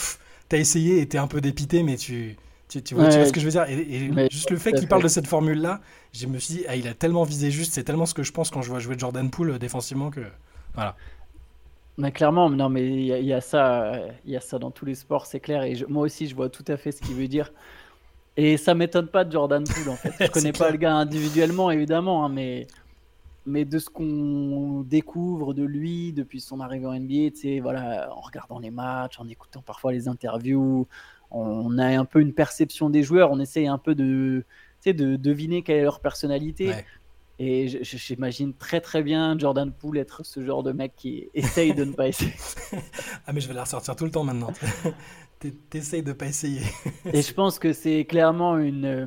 tu 0.48 0.56
as 0.56 0.58
essayé 0.58 1.00
et 1.00 1.08
tu 1.08 1.16
es 1.16 1.18
un 1.18 1.26
peu 1.26 1.40
dépité, 1.40 1.82
mais 1.82 1.96
tu, 1.96 2.36
tu, 2.68 2.94
vois, 2.94 3.10
ce 3.10 3.32
que 3.32 3.40
je 3.40 3.44
veux 3.44 3.50
dire? 3.50 3.64
Et, 3.68 4.28
juste 4.30 4.50
le 4.50 4.58
fait 4.58 4.72
qu'il 4.72 4.86
parle 4.86 5.02
de 5.02 5.08
cette 5.08 5.26
formule-là, 5.26 5.80
je 6.12 6.26
me 6.26 6.38
suis 6.38 6.54
dit, 6.54 6.64
ah, 6.68 6.76
il 6.76 6.86
a 6.86 6.94
tellement 6.94 7.24
visé 7.24 7.50
juste, 7.50 7.72
c'est 7.72 7.84
tellement 7.84 8.06
ce 8.06 8.14
que 8.14 8.22
je 8.22 8.30
pense 8.30 8.50
quand 8.50 8.62
je 8.62 8.70
vois 8.70 8.78
jouer 8.78 8.94
Jordan 8.96 9.28
Poole 9.28 9.50
euh, 9.50 9.58
défensivement 9.58 10.10
que. 10.10 10.20
Voilà. 10.74 10.94
Mais 11.98 12.12
clairement, 12.12 12.48
non, 12.48 12.68
mais 12.68 12.86
il 12.86 13.26
y, 13.26 13.32
a 13.32 13.40
ça, 13.40 13.92
il 14.24 14.30
y 14.30 14.36
a 14.36 14.40
ça 14.40 14.58
dans 14.58 14.70
tous 14.70 14.86
les 14.86 14.94
sports, 14.94 15.26
c'est 15.26 15.40
clair. 15.40 15.64
Et 15.64 15.84
moi 15.88 16.04
aussi, 16.04 16.28
je 16.28 16.34
vois 16.34 16.48
tout 16.48 16.64
à 16.68 16.76
fait 16.76 16.92
ce 16.92 17.02
qu'il 17.02 17.14
veut 17.14 17.28
dire. 17.28 17.52
Et 18.36 18.56
ça 18.56 18.74
m'étonne 18.74 19.08
pas 19.08 19.24
de 19.24 19.32
Jordan 19.32 19.64
Poole 19.64 19.88
en 19.88 19.96
fait. 19.96 20.14
Je 20.26 20.30
connais 20.30 20.52
pas 20.52 20.70
le 20.70 20.76
gars 20.76 20.94
individuellement 20.94 21.70
évidemment, 21.70 22.24
hein, 22.24 22.28
mais 22.28 22.66
mais 23.46 23.64
de 23.64 23.78
ce 23.78 23.88
qu'on 23.88 24.82
découvre 24.82 25.54
de 25.54 25.64
lui 25.64 26.12
depuis 26.12 26.40
son 26.40 26.60
arrivée 26.60 26.86
en 26.86 26.94
NBA, 26.94 27.30
tu 27.32 27.36
sais, 27.36 27.60
voilà, 27.60 28.14
en 28.14 28.20
regardant 28.20 28.58
les 28.58 28.70
matchs, 28.70 29.18
en 29.18 29.26
écoutant 29.28 29.62
parfois 29.62 29.92
les 29.92 30.08
interviews, 30.08 30.86
on 31.30 31.78
a 31.78 31.86
un 31.86 32.04
peu 32.04 32.20
une 32.20 32.34
perception 32.34 32.90
des 32.90 33.02
joueurs, 33.02 33.30
on 33.30 33.40
essaye 33.40 33.66
un 33.66 33.78
peu 33.78 33.94
de, 33.94 34.44
de 34.84 35.16
deviner 35.16 35.62
quelle 35.62 35.78
est 35.78 35.82
leur 35.82 36.00
personnalité. 36.00 36.72
Et 37.42 37.68
j'imagine 37.82 38.52
très 38.52 38.82
très 38.82 39.02
bien 39.02 39.36
Jordan 39.38 39.72
Poole 39.72 39.96
être 39.96 40.26
ce 40.26 40.44
genre 40.44 40.62
de 40.62 40.72
mec 40.72 40.92
qui 40.94 41.30
essaye 41.32 41.72
de 41.72 41.84
ne 41.84 41.92
pas 41.92 42.06
essayer. 42.06 42.34
ah 43.26 43.32
mais 43.32 43.40
je 43.40 43.48
vais 43.48 43.54
la 43.54 43.62
ressortir 43.62 43.96
tout 43.96 44.04
le 44.04 44.10
temps 44.10 44.24
maintenant. 44.24 44.52
T'essayes 45.70 46.02
de 46.02 46.12
pas 46.12 46.26
essayer. 46.26 46.60
Et 47.14 47.22
je 47.22 47.32
pense 47.32 47.58
que 47.58 47.72
c'est 47.72 48.04
clairement 48.04 48.58
une. 48.58 48.84
Euh, 48.84 49.06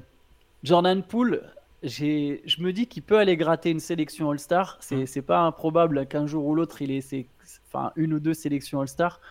Jordan 0.64 1.04
Poole, 1.04 1.44
je 1.84 2.60
me 2.60 2.72
dis 2.72 2.88
qu'il 2.88 3.04
peut 3.04 3.20
aller 3.20 3.38
gratter 3.38 3.70
une 3.70 3.80
sélection 3.80 4.32
All-Star. 4.32 4.80
C'est 4.80 4.96
n'est 4.96 5.22
pas 5.22 5.42
improbable 5.42 6.08
qu'un 6.08 6.26
jour 6.26 6.44
ou 6.48 6.56
l'autre 6.56 6.82
il 6.82 6.90
ait 6.90 7.28
enfin, 7.68 7.92
une 7.96 8.16
ou 8.16 8.20
deux 8.20 8.34
sélections 8.34 8.82
All-Star. 8.82 9.22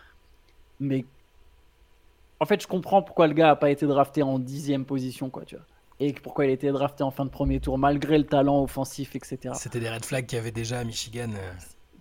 Mais 0.78 1.04
en 2.38 2.44
fait, 2.44 2.62
je 2.62 2.68
comprends 2.68 3.02
pourquoi 3.02 3.26
le 3.26 3.34
gars 3.34 3.50
a 3.50 3.56
pas 3.56 3.70
été 3.70 3.84
drafté 3.84 4.22
en 4.22 4.38
dixième 4.38 4.84
position, 4.84 5.28
quoi, 5.28 5.44
tu 5.44 5.56
vois. 5.56 5.64
Et 6.02 6.12
pourquoi 6.12 6.46
il 6.46 6.50
a 6.50 6.52
été 6.52 6.72
drafté 6.72 7.04
en 7.04 7.12
fin 7.12 7.24
de 7.24 7.30
premier 7.30 7.60
tour, 7.60 7.78
malgré 7.78 8.18
le 8.18 8.24
talent 8.24 8.60
offensif, 8.60 9.14
etc. 9.14 9.54
C'était 9.54 9.78
des 9.78 9.88
red 9.88 10.04
flags 10.04 10.26
qu'il 10.26 10.36
y 10.36 10.40
avait 10.40 10.50
déjà 10.50 10.80
à 10.80 10.84
Michigan. 10.84 11.30
Euh. 11.32 11.52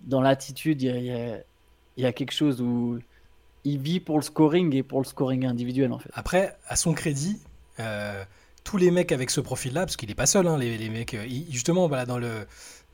Dans 0.02 0.22
l'attitude, 0.22 0.82
il 0.82 0.90
y, 0.90 2.02
y 2.02 2.06
a, 2.06 2.12
quelque 2.12 2.32
chose 2.32 2.62
où 2.62 2.98
il 3.64 3.78
vit 3.78 4.00
pour 4.00 4.18
le 4.18 4.24
scoring 4.24 4.74
et 4.76 4.82
pour 4.82 5.00
le 5.02 5.06
scoring 5.06 5.46
individuel 5.46 5.92
en 5.92 6.00
fait. 6.00 6.10
Après, 6.14 6.58
à 6.68 6.76
son 6.76 6.94
crédit, 6.94 7.40
euh, 7.80 8.24
tous 8.64 8.78
les 8.78 8.90
mecs 8.90 9.12
avec 9.12 9.30
ce 9.30 9.40
profil-là, 9.40 9.82
parce 9.82 9.98
qu'il 9.98 10.10
n'est 10.10 10.16
pas 10.16 10.26
seul, 10.26 10.48
hein, 10.48 10.58
les, 10.58 10.90
mecs, 10.90 11.14
euh, 11.14 11.28
justement, 11.50 11.88
voilà, 11.88 12.08
dans 12.08 12.18
le 12.18 12.48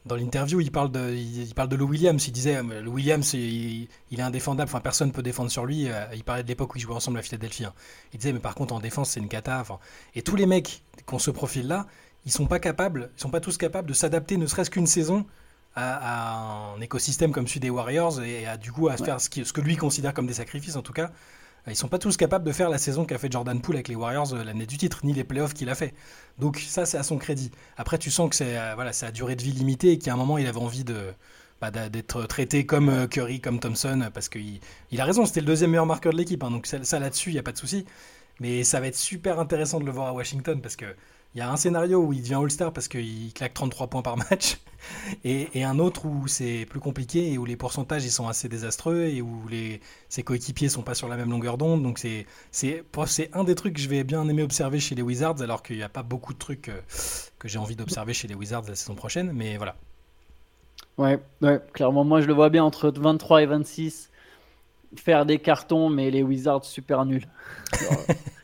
dans 0.08 0.16
l'interview, 0.16 0.60
il 0.62 0.72
parle 0.72 0.92
de, 0.92 1.14
il, 1.14 1.54
parle 1.54 1.70
de 1.70 1.76
Lou 1.76 1.88
Williams. 1.88 2.28
Il 2.28 2.32
disait, 2.32 2.58
euh, 2.58 2.82
Lou 2.82 2.94
Williams, 2.94 3.34
il, 3.34 3.88
est 4.12 4.22
indéfendable. 4.22 4.70
Enfin, 4.70 4.80
personne 4.80 5.12
peut 5.12 5.24
défendre 5.24 5.52
sur 5.52 5.66
lui. 5.66 5.88
Il 6.14 6.24
parlait 6.24 6.44
de 6.44 6.48
l'époque 6.48 6.74
où 6.74 6.78
ils 6.78 6.82
jouaient 6.82 6.96
ensemble 6.96 7.20
à 7.20 7.22
Philadelphie. 7.22 7.66
Hein. 7.66 7.74
Il 8.14 8.20
disait, 8.20 8.34
mais 8.34 8.40
par 8.40 8.56
contre, 8.56 8.74
en 8.74 8.80
défense, 8.80 9.12
c'est 9.12 9.20
une 9.20 9.30
cata. 9.30 9.64
et 10.16 10.22
tous 10.22 10.36
les 10.36 10.46
mecs 10.46 10.84
qui 11.06 11.14
ont 11.14 11.20
ce 11.20 11.32
profil-là, 11.32 11.88
ils 12.26 12.32
sont 12.32 12.48
pas 12.48 12.60
capables, 12.60 13.10
ils 13.18 13.22
sont 13.22 13.30
pas 13.30 13.40
tous 13.40 13.58
capables 13.58 13.88
de 13.88 13.94
s'adapter, 13.94 14.38
ne 14.38 14.48
serait-ce 14.48 14.70
qu'une 14.70 14.88
saison, 14.88 15.26
à, 15.78 16.74
un 16.76 16.82
écosystème 16.82 17.32
comme 17.32 17.48
celui 17.48 17.60
des 17.60 17.70
Warriors 17.70 18.22
et 18.22 18.46
à, 18.46 18.58
du 18.58 18.72
coup 18.72 18.90
à 18.90 18.98
faire 18.98 19.22
ce, 19.22 19.30
ce, 19.44 19.54
que 19.54 19.62
lui 19.62 19.78
considère 19.78 20.14
comme 20.14 20.28
des 20.28 20.34
sacrifices 20.34 20.76
en 20.76 20.82
tout 20.82 20.94
cas. 20.94 21.12
Ils 21.70 21.76
sont 21.76 21.88
pas 21.88 22.00
tous 22.00 22.16
capables 22.18 22.46
de 22.46 22.52
faire 22.52 22.70
la 22.70 22.78
saison 22.78 23.06
qu'a 23.06 23.18
fait 23.18 23.32
Jordan 23.32 23.60
Poole 23.62 23.76
avec 23.76 23.88
les 23.88 23.96
Warriors 23.96 24.34
euh, 24.34 24.44
l'année 24.44 24.66
du 24.66 24.78
titre, 24.78 25.02
ni 25.04 25.14
les 25.14 25.24
playoffs 25.24 25.54
qu'il 25.54 25.70
a 25.70 25.76
fait. 25.76 25.94
Donc 26.40 26.60
ça, 26.60 26.86
c'est 26.86 26.98
à 26.98 27.04
son 27.04 27.18
crédit. 27.18 27.52
Après, 27.76 27.98
tu 27.98 28.10
sens 28.10 28.30
que 28.30 28.36
c'est 28.36 28.58
euh, 28.58 28.74
voilà, 28.76 28.94
ça 28.94 29.08
a 29.08 29.12
duré 29.12 29.36
de 29.36 29.44
vie 29.44 29.52
limitée 29.52 29.92
et 29.94 29.98
qu'à 30.00 30.14
un 30.14 30.16
moment, 30.16 30.38
il 30.38 30.48
avait 30.48 30.60
envie 30.60 30.84
de 30.84 31.14
bah, 31.60 31.72
d'être 31.72 32.24
traité 32.26 32.66
comme 32.66 32.90
euh, 32.90 33.08
Curry, 33.08 33.42
comme 33.42 33.60
Thompson, 33.60 34.10
parce 34.14 34.30
qu'il 34.30 34.60
il 34.92 35.02
a 35.02 35.06
raison, 35.06 35.26
c'était 35.26 35.42
le 35.42 35.48
deuxième 35.48 35.72
meilleur 35.72 35.86
marqueur 35.86 36.14
de 36.14 36.18
l'équipe. 36.18 36.44
Hein, 36.44 36.52
donc 36.52 36.68
ça, 36.68 37.00
là-dessus, 37.00 37.32
il 37.32 37.34
n'y 37.34 37.40
a 37.40 37.44
pas 37.44 37.52
de 37.52 37.58
souci. 37.58 37.86
Mais 38.40 38.64
ça 38.64 38.80
va 38.80 38.88
être 38.88 38.96
super 38.96 39.40
intéressant 39.40 39.80
de 39.80 39.86
le 39.86 39.92
voir 39.92 40.08
à 40.08 40.14
Washington 40.14 40.62
parce 40.62 40.76
que 40.76 40.86
il 41.36 41.40
y 41.40 41.42
a 41.42 41.52
un 41.52 41.58
scénario 41.58 42.00
où 42.00 42.14
il 42.14 42.22
devient 42.22 42.36
All-Star 42.36 42.72
parce 42.72 42.88
qu'il 42.88 43.32
claque 43.34 43.54
33 43.54 43.88
points 43.88 44.02
par 44.02 44.18
match, 44.18 44.58
et, 45.24 45.64
un 45.64 45.80
autre 45.80 46.06
où 46.06 46.28
c'est 46.28 46.66
plus 46.70 46.80
compliqué 46.80 47.32
et 47.32 47.38
où 47.38 47.46
les 47.46 47.58
pourcentages 47.58 48.06
ils 48.06 48.12
sont 48.12 48.28
assez 48.28 48.50
désastreux 48.50 49.04
et 49.04 49.22
où 49.22 49.48
les, 49.50 49.82
ses 50.10 50.24
coéquipiers 50.24 50.70
sont 50.70 50.82
pas 50.82 50.96
sur 50.96 51.08
la 51.08 51.18
même 51.18 51.30
longueur 51.30 51.58
d'onde. 51.58 51.84
Donc 51.84 52.00
c'est, 52.00 52.26
c'est, 52.52 52.84
c'est 53.06 53.36
un 53.36 53.44
des 53.44 53.56
trucs 53.56 53.76
que 53.76 53.82
je 53.82 53.90
vais 53.90 54.04
bien 54.04 54.28
aimer 54.28 54.44
observer 54.44 54.80
chez 54.80 54.96
les 54.96 55.02
Wizards, 55.02 55.42
alors 55.42 55.62
qu'il 55.62 55.78
n'y 55.78 55.84
a 55.84 55.90
pas 55.90 56.04
beaucoup 56.04 56.34
de 56.34 56.40
trucs 56.40 56.70
euh, 56.70 56.82
que, 57.40 57.48
j'ai 57.48 57.60
envie 57.60 57.76
d'observer 57.76 58.14
chez 58.14 58.28
les 58.28 58.36
Wizards 58.36 58.64
la 58.68 58.76
saison 58.76 58.96
prochaine, 58.96 59.32
mais 59.34 59.58
voilà. 59.58 59.76
Ouais, 60.98 61.20
ouais, 61.42 61.62
clairement, 61.74 62.04
moi 62.04 62.22
je 62.22 62.28
le 62.28 62.34
vois 62.34 62.50
bien 62.50 62.64
entre 62.64 62.92
23 62.92 63.44
et 63.44 63.46
26 63.46 64.10
faire 64.96 65.26
des 65.26 65.40
cartons, 65.40 65.90
mais 65.90 66.12
les 66.12 66.24
Wizards 66.24 66.66
super 66.66 67.06
nuls. 67.06 67.28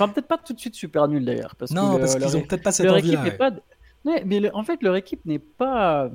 Enfin, 0.00 0.12
peut-être 0.12 0.28
pas 0.28 0.38
tout 0.38 0.52
de 0.52 0.60
suite 0.60 0.74
super 0.74 1.08
nul 1.08 1.24
d'ailleurs. 1.24 1.54
non, 1.70 1.98
parce 1.98 2.16
qu'ils 2.16 2.36
ont 2.36 2.42
peut-être 2.42 2.62
pas 2.62 2.72
cette 2.72 2.90
envie-là. 2.90 3.50
mais 4.04 4.50
en 4.52 4.62
fait, 4.62 4.82
leur 4.82 4.96
équipe 4.96 5.24
n'est 5.26 5.38
pas 5.38 6.10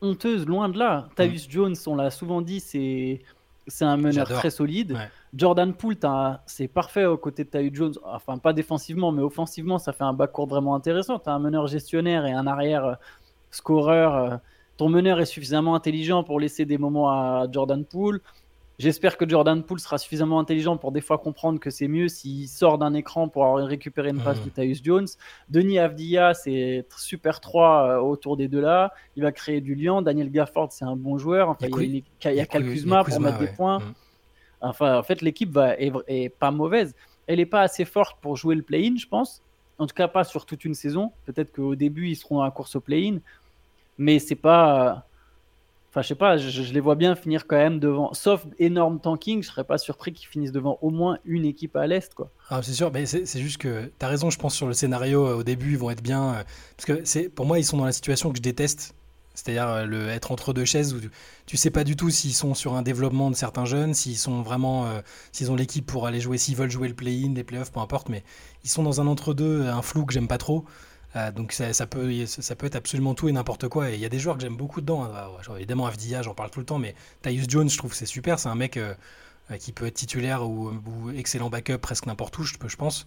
honteuse, 0.00 0.46
loin 0.46 0.68
de 0.68 0.78
là. 0.78 1.08
Mm. 1.18 1.22
Tyus 1.22 1.46
Jones, 1.50 1.76
on 1.86 1.96
l'a 1.96 2.10
souvent 2.10 2.42
dit, 2.42 2.60
c'est 2.60 3.20
c'est 3.66 3.86
un 3.86 3.96
meneur 3.96 4.28
très 4.28 4.50
solide. 4.50 4.98
Jordan 5.34 5.72
Poole, 5.72 5.96
c'est 6.46 6.68
parfait 6.68 7.06
aux 7.06 7.16
côtés 7.16 7.44
de 7.44 7.50
Tyus 7.50 7.74
Jones. 7.74 7.94
Enfin, 8.04 8.38
pas 8.38 8.52
défensivement, 8.52 9.10
mais 9.10 9.22
offensivement, 9.22 9.78
ça 9.78 9.92
fait 9.92 10.04
un 10.04 10.12
backcourt 10.12 10.46
vraiment 10.46 10.74
intéressant. 10.74 11.18
Tu 11.18 11.30
as 11.30 11.32
un 11.32 11.38
meneur 11.38 11.66
gestionnaire 11.66 12.26
et 12.26 12.32
un 12.32 12.46
arrière 12.46 12.84
euh, 12.84 12.94
scoreur. 13.50 14.14
Euh. 14.14 14.36
Ton 14.76 14.88
meneur 14.88 15.20
est 15.20 15.26
suffisamment 15.26 15.74
intelligent 15.74 16.24
pour 16.24 16.40
laisser 16.40 16.64
des 16.64 16.78
moments 16.78 17.10
à 17.10 17.46
Jordan 17.50 17.84
Poole. 17.84 18.20
J'espère 18.78 19.16
que 19.16 19.28
Jordan 19.28 19.62
Poole 19.62 19.78
sera 19.78 19.98
suffisamment 19.98 20.40
intelligent 20.40 20.76
pour 20.76 20.90
des 20.90 21.00
fois 21.00 21.18
comprendre 21.18 21.60
que 21.60 21.70
c'est 21.70 21.86
mieux 21.86 22.08
s'il 22.08 22.48
sort 22.48 22.76
d'un 22.76 22.92
écran 22.94 23.28
pour 23.28 23.56
récupérer 23.56 24.08
une 24.10 24.20
passe 24.20 24.40
mmh. 24.40 24.44
de 24.44 24.50
Tyus 24.50 24.82
Jones. 24.82 25.06
Denis 25.48 25.78
Avdia, 25.78 26.34
c'est 26.34 26.84
super 26.96 27.40
3 27.40 27.88
euh, 27.88 28.00
autour 28.00 28.36
des 28.36 28.48
deux 28.48 28.60
là. 28.60 28.92
Il 29.14 29.22
va 29.22 29.30
créer 29.30 29.60
du 29.60 29.76
lien. 29.76 30.02
Daniel 30.02 30.28
Gafford, 30.28 30.72
c'est 30.72 30.84
un 30.84 30.96
bon 30.96 31.18
joueur. 31.18 31.50
Enfin, 31.50 31.68
il, 31.80 32.02
y 32.24 32.40
a, 32.40 32.42
a 32.42 32.46
Kuzma 32.46 33.04
pour 33.04 33.20
mettre 33.20 33.38
des 33.38 33.46
points. 33.46 33.78
Mmh. 33.78 33.94
Enfin, 34.60 34.98
en 34.98 35.02
fait, 35.04 35.22
l'équipe 35.22 35.50
va, 35.50 35.78
est, 35.78 36.28
pas 36.30 36.50
mauvaise. 36.50 36.94
Elle 37.28 37.36
n'est 37.36 37.46
pas 37.46 37.60
assez 37.60 37.84
forte 37.84 38.16
pour 38.20 38.36
jouer 38.36 38.56
le 38.56 38.62
play-in, 38.62 38.96
je 38.96 39.06
pense. 39.06 39.42
En 39.78 39.86
tout 39.86 39.94
cas, 39.94 40.08
pas 40.08 40.24
sur 40.24 40.46
toute 40.46 40.64
une 40.64 40.74
saison. 40.74 41.12
Peut-être 41.26 41.52
qu'au 41.52 41.76
début, 41.76 42.08
ils 42.08 42.16
seront 42.16 42.42
la 42.42 42.50
course 42.50 42.74
au 42.74 42.80
play-in. 42.80 43.18
Mais 43.98 44.18
c'est 44.18 44.34
pas 44.34 45.06
Enfin, 45.94 46.02
je 46.02 46.08
sais 46.08 46.14
pas, 46.16 46.36
je, 46.38 46.72
les 46.72 46.80
vois 46.80 46.96
bien 46.96 47.14
finir 47.14 47.46
quand 47.46 47.54
même 47.54 47.78
devant. 47.78 48.12
Sauf 48.14 48.44
énorme 48.58 48.98
tanking, 48.98 49.44
je 49.44 49.48
serais 49.48 49.62
pas 49.62 49.78
surpris 49.78 50.12
qu'ils 50.12 50.26
finissent 50.26 50.50
devant 50.50 50.76
au 50.82 50.90
moins 50.90 51.18
une 51.24 51.44
équipe 51.44 51.76
à 51.76 51.86
l'Est. 51.86 52.14
quoi. 52.14 52.32
Ah, 52.50 52.62
c'est 52.64 52.72
sûr, 52.72 52.90
mais 52.92 53.06
c'est 53.06 53.38
juste 53.38 53.58
que 53.58 53.92
tu 53.96 54.04
as 54.04 54.08
raison, 54.08 54.28
je 54.28 54.36
pense, 54.36 54.56
sur 54.56 54.66
le 54.66 54.72
scénario. 54.72 55.24
Euh, 55.24 55.36
au 55.36 55.44
début, 55.44 55.70
ils 55.70 55.78
vont 55.78 55.90
être 55.90 56.02
bien. 56.02 56.34
Euh, 56.34 56.42
parce 56.76 57.04
que 57.04 57.28
pour 57.28 57.46
moi, 57.46 57.60
ils 57.60 57.64
sont 57.64 57.76
dans 57.76 57.84
la 57.84 57.92
situation 57.92 58.32
que 58.32 58.38
je 58.38 58.42
déteste. 58.42 58.96
C'est-à-dire 59.34 59.68
euh, 59.68 60.08
être 60.08 60.32
entre 60.32 60.52
deux 60.52 60.64
chaises 60.64 60.94
où 60.94 60.98
tu, 61.46 61.56
sais 61.56 61.70
pas 61.70 61.84
du 61.84 61.94
tout 61.94 62.10
s'ils 62.10 62.34
sont 62.34 62.54
sur 62.54 62.74
un 62.74 62.82
développement 62.82 63.30
de 63.30 63.36
certains 63.36 63.64
jeunes, 63.64 63.94
s'ils 63.94 64.18
sont 64.18 64.42
vraiment, 64.42 64.88
s'ils 65.30 65.52
ont 65.52 65.56
l'équipe 65.56 65.86
pour 65.86 66.08
aller 66.08 66.20
jouer, 66.20 66.38
s'ils 66.38 66.56
veulent 66.56 66.70
jouer 66.70 66.88
le 66.88 66.94
play-in, 66.94 67.34
les 67.34 67.44
playoffs, 67.44 67.70
peu 67.70 67.80
importe, 67.80 68.08
mais 68.08 68.24
ils 68.64 68.70
sont 68.70 68.82
dans 68.82 69.00
un 69.00 69.06
entre-deux, 69.06 69.66
un 69.66 69.82
flou 69.82 70.06
que 70.06 70.12
j'aime 70.12 70.28
pas 70.28 70.38
trop. 70.38 70.64
Euh, 71.16 71.30
donc 71.30 71.52
ça, 71.52 71.86
peut, 71.86 72.26
ça 72.26 72.56
peut 72.56 72.66
être 72.66 72.76
absolument 72.76 73.14
tout 73.14 73.28
et 73.28 73.32
n'importe 73.32 73.68
quoi. 73.68 73.90
Et 73.90 73.94
il 73.94 74.00
y 74.00 74.04
a 74.04 74.08
des 74.08 74.18
joueurs 74.18 74.36
que 74.36 74.42
j'aime 74.42 74.56
beaucoup 74.56 74.80
dedans. 74.80 75.04
Hein. 75.04 75.28
Genre, 75.42 75.56
évidemment, 75.56 75.86
Avdia, 75.86 76.22
j'en 76.22 76.34
parle 76.34 76.50
tout 76.50 76.60
le 76.60 76.66
temps, 76.66 76.78
mais 76.78 76.94
Tyus 77.22 77.46
Jones, 77.48 77.68
je 77.68 77.78
trouve 77.78 77.90
que 77.90 77.96
c'est 77.96 78.06
super. 78.06 78.38
C'est 78.38 78.48
un 78.48 78.54
mec 78.54 78.76
euh, 78.76 78.94
euh, 79.50 79.56
qui 79.56 79.72
peut 79.72 79.86
être 79.86 79.94
titulaire 79.94 80.48
ou, 80.48 80.72
excellent 81.16 81.50
backup 81.50 81.78
presque 81.78 82.06
n'importe 82.06 82.36
où, 82.38 82.42
je, 82.42 82.54
je 82.66 82.76
pense. 82.76 83.06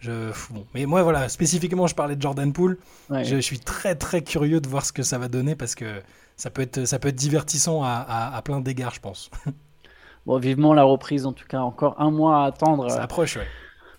Je, 0.00 0.32
bon. 0.50 0.66
Mais 0.74 0.86
moi, 0.86 1.02
voilà, 1.02 1.28
spécifiquement, 1.28 1.86
je 1.86 1.94
parlais 1.94 2.16
de 2.16 2.22
Jordan 2.22 2.52
Poole. 2.52 2.78
Je, 3.10 3.36
suis 3.38 3.60
très 3.60 3.94
très 3.94 4.22
curieux 4.22 4.60
de 4.60 4.68
voir 4.68 4.84
ce 4.84 4.92
que 4.92 5.02
ça 5.02 5.18
va 5.18 5.28
donner 5.28 5.54
parce 5.54 5.74
que 5.74 6.02
ça 6.36 6.50
peut 6.50 6.62
être, 6.62 6.84
ça 6.84 6.98
peut 6.98 7.08
être 7.08 7.16
divertissant 7.16 7.82
à, 7.82 8.32
à 8.34 8.42
plein 8.42 8.60
d'égards, 8.60 8.92
je 8.92 9.00
pense. 9.00 9.30
bon, 10.26 10.38
vivement 10.38 10.74
la 10.74 10.82
reprise, 10.82 11.24
en 11.26 11.32
tout 11.32 11.46
cas, 11.46 11.60
encore 11.60 11.98
un 11.98 12.10
mois 12.10 12.42
à 12.42 12.46
attendre. 12.46 12.90
Ça 12.90 13.02
approche, 13.02 13.36
ouais 13.36 13.46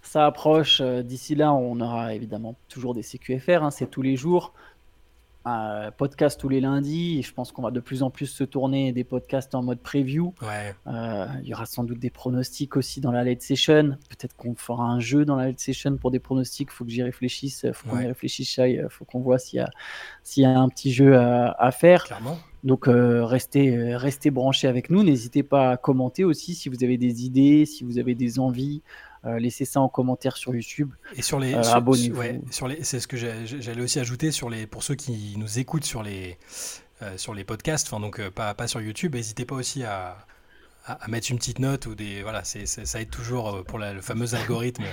ça 0.08 0.26
approche. 0.26 0.80
Euh, 0.82 1.04
d'ici 1.04 1.36
là, 1.36 1.54
on 1.54 1.80
aura 1.80 2.14
évidemment 2.14 2.56
toujours 2.70 2.94
des 2.94 3.04
CQFR, 3.04 3.64
hein, 3.64 3.72
c'est 3.72 3.88
tous 3.88 4.02
les 4.02 4.16
jours. 4.16 4.54
Euh, 5.46 5.92
podcast 5.92 6.38
tous 6.38 6.50
les 6.50 6.60
lundis. 6.60 7.20
Et 7.20 7.22
je 7.22 7.34
pense 7.34 7.54
qu'on 7.54 7.62
va 7.62 7.72
de 7.72 7.80
plus 7.80 8.04
en 8.04 8.10
plus 8.10 8.26
se 8.26 8.44
tourner 8.44 8.92
des 8.92 9.06
podcasts 9.06 9.56
en 9.56 9.64
mode 9.64 9.80
preview. 9.80 10.34
Euh, 10.88 11.26
il 11.42 11.48
y 11.48 11.54
aura 11.54 11.66
sans 11.66 11.86
doute 11.86 12.00
des 12.00 12.10
pronostics 12.10 12.76
aussi 12.76 13.00
dans 13.00 13.14
la 13.14 13.24
late 13.24 13.42
session. 13.42 13.98
Peut-être 14.10 14.36
qu'on 14.36 14.56
fera 14.56 14.84
un 14.84 15.00
jeu 15.00 15.24
dans 15.24 15.38
la 15.38 15.48
late 15.48 15.60
session 15.60 15.96
pour 15.96 16.12
des 16.12 16.20
pronostics. 16.20 16.68
Il 16.70 16.76
faut 16.76 16.84
que 16.84 16.92
j'y 16.92 17.04
réfléchisse. 17.04 17.64
Il 17.64 17.74
faut 17.74 17.88
qu'on 17.88 18.00
y 18.00 18.08
réfléchisse, 18.08 18.58
Il 18.58 18.88
faut 18.90 19.06
qu'on 19.06 19.22
voit 19.22 19.40
s'il 19.40 19.66
y, 20.36 20.42
y, 20.42 20.46
a 20.46 20.60
un 20.60 20.68
petit 20.68 20.92
jeu 20.92 21.18
à, 21.18 21.72
faire. 21.72 22.04
Clairement. 22.04 22.38
Donc 22.66 22.88
restez, 22.90 23.96
restez 23.96 24.32
branchés 24.32 24.68
avec 24.68 24.90
nous. 24.90 25.02
N'hésitez 25.02 25.44
pas 25.44 25.72
à 25.72 25.78
commenter 25.78 26.26
aussi 26.26 26.56
si 26.56 26.68
vous 26.68 26.84
avez 26.84 26.98
des 26.98 27.24
idées, 27.24 27.66
si 27.66 27.86
vous 27.86 28.00
avez 28.00 28.16
des 28.16 28.38
envies. 28.40 28.82
Euh, 29.26 29.40
laissez 29.40 29.66
ça 29.66 29.82
en 29.82 29.90
commentaire 29.90 30.38
sur 30.38 30.54
YouTube. 30.54 30.92
Et 31.16 31.22
sur 31.22 31.40
les, 31.40 31.54
euh, 31.54 31.62
abonnez-vous. 31.62 32.52
sur 32.52 32.68
les, 32.68 32.84
c'est 32.84 33.00
ce 33.00 33.08
que 33.08 33.18
j'allais 33.18 33.82
aussi 33.82 34.00
ajouter 34.00 34.32
sur 34.32 34.50
les, 34.50 34.68
pour 34.68 34.84
ceux 34.84 34.96
qui 34.96 35.36
nous 35.38 35.60
écoutent 35.60 35.86
sur 35.86 36.04
les, 36.04 36.38
euh, 37.02 37.18
sur 37.18 37.34
les 37.34 37.44
podcasts, 37.44 37.88
enfin 37.88 38.00
donc 38.00 38.22
pas, 38.30 38.54
pas 38.54 38.68
sur 38.68 38.82
YouTube, 38.82 39.16
n'hésitez 39.16 39.46
pas 39.46 39.56
aussi 39.56 39.84
à, 39.84 40.18
à, 40.86 41.08
mettre 41.08 41.32
une 41.32 41.38
petite 41.38 41.60
note 41.60 41.88
ou 41.88 41.96
des, 41.96 42.22
voilà, 42.22 42.44
c'est, 42.44 42.66
ça 42.66 43.02
aide 43.02 43.10
toujours 43.10 43.64
pour 43.66 43.80
le 43.80 44.02
fameux 44.02 44.36
algorithme. 44.36 44.84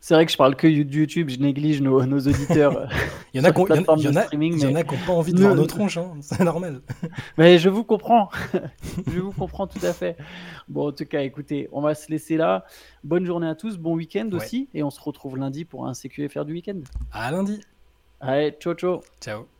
C'est 0.00 0.14
vrai 0.14 0.26
que 0.26 0.32
je 0.32 0.36
parle 0.36 0.56
que 0.56 0.66
de 0.66 0.94
YouTube, 0.94 1.28
je 1.30 1.38
néglige 1.38 1.82
nos, 1.82 2.04
nos 2.06 2.20
auditeurs. 2.20 2.88
il 3.34 3.40
y 3.40 3.44
en 3.44 3.48
a 3.48 3.52
qui 3.52 4.94
n'ont 4.94 5.00
pas 5.06 5.12
envie 5.12 5.32
de 5.32 5.40
voir 5.40 5.54
nos 5.54 5.66
tronches, 5.66 5.96
hein, 5.96 6.12
c'est 6.20 6.44
normal. 6.44 6.80
mais 7.38 7.58
je 7.58 7.68
vous 7.68 7.84
comprends, 7.84 8.30
je 9.06 9.20
vous 9.20 9.32
comprends 9.32 9.66
tout 9.66 9.84
à 9.84 9.92
fait. 9.92 10.16
Bon, 10.68 10.88
en 10.88 10.92
tout 10.92 11.04
cas, 11.04 11.22
écoutez, 11.22 11.68
on 11.72 11.80
va 11.80 11.94
se 11.94 12.10
laisser 12.10 12.36
là. 12.36 12.64
Bonne 13.04 13.26
journée 13.26 13.48
à 13.48 13.54
tous, 13.54 13.78
bon 13.78 13.94
week-end 13.94 14.28
aussi, 14.32 14.68
et 14.74 14.82
on 14.82 14.90
se 14.90 15.00
retrouve 15.00 15.36
lundi 15.36 15.64
pour 15.64 15.86
un 15.86 15.94
CQFR 15.94 16.44
du 16.44 16.52
week-end. 16.52 16.80
À 17.12 17.30
lundi. 17.30 17.60
Allez, 18.20 18.52
ciao 18.60 18.74
ciao. 18.74 19.00
Ciao. 19.20 19.59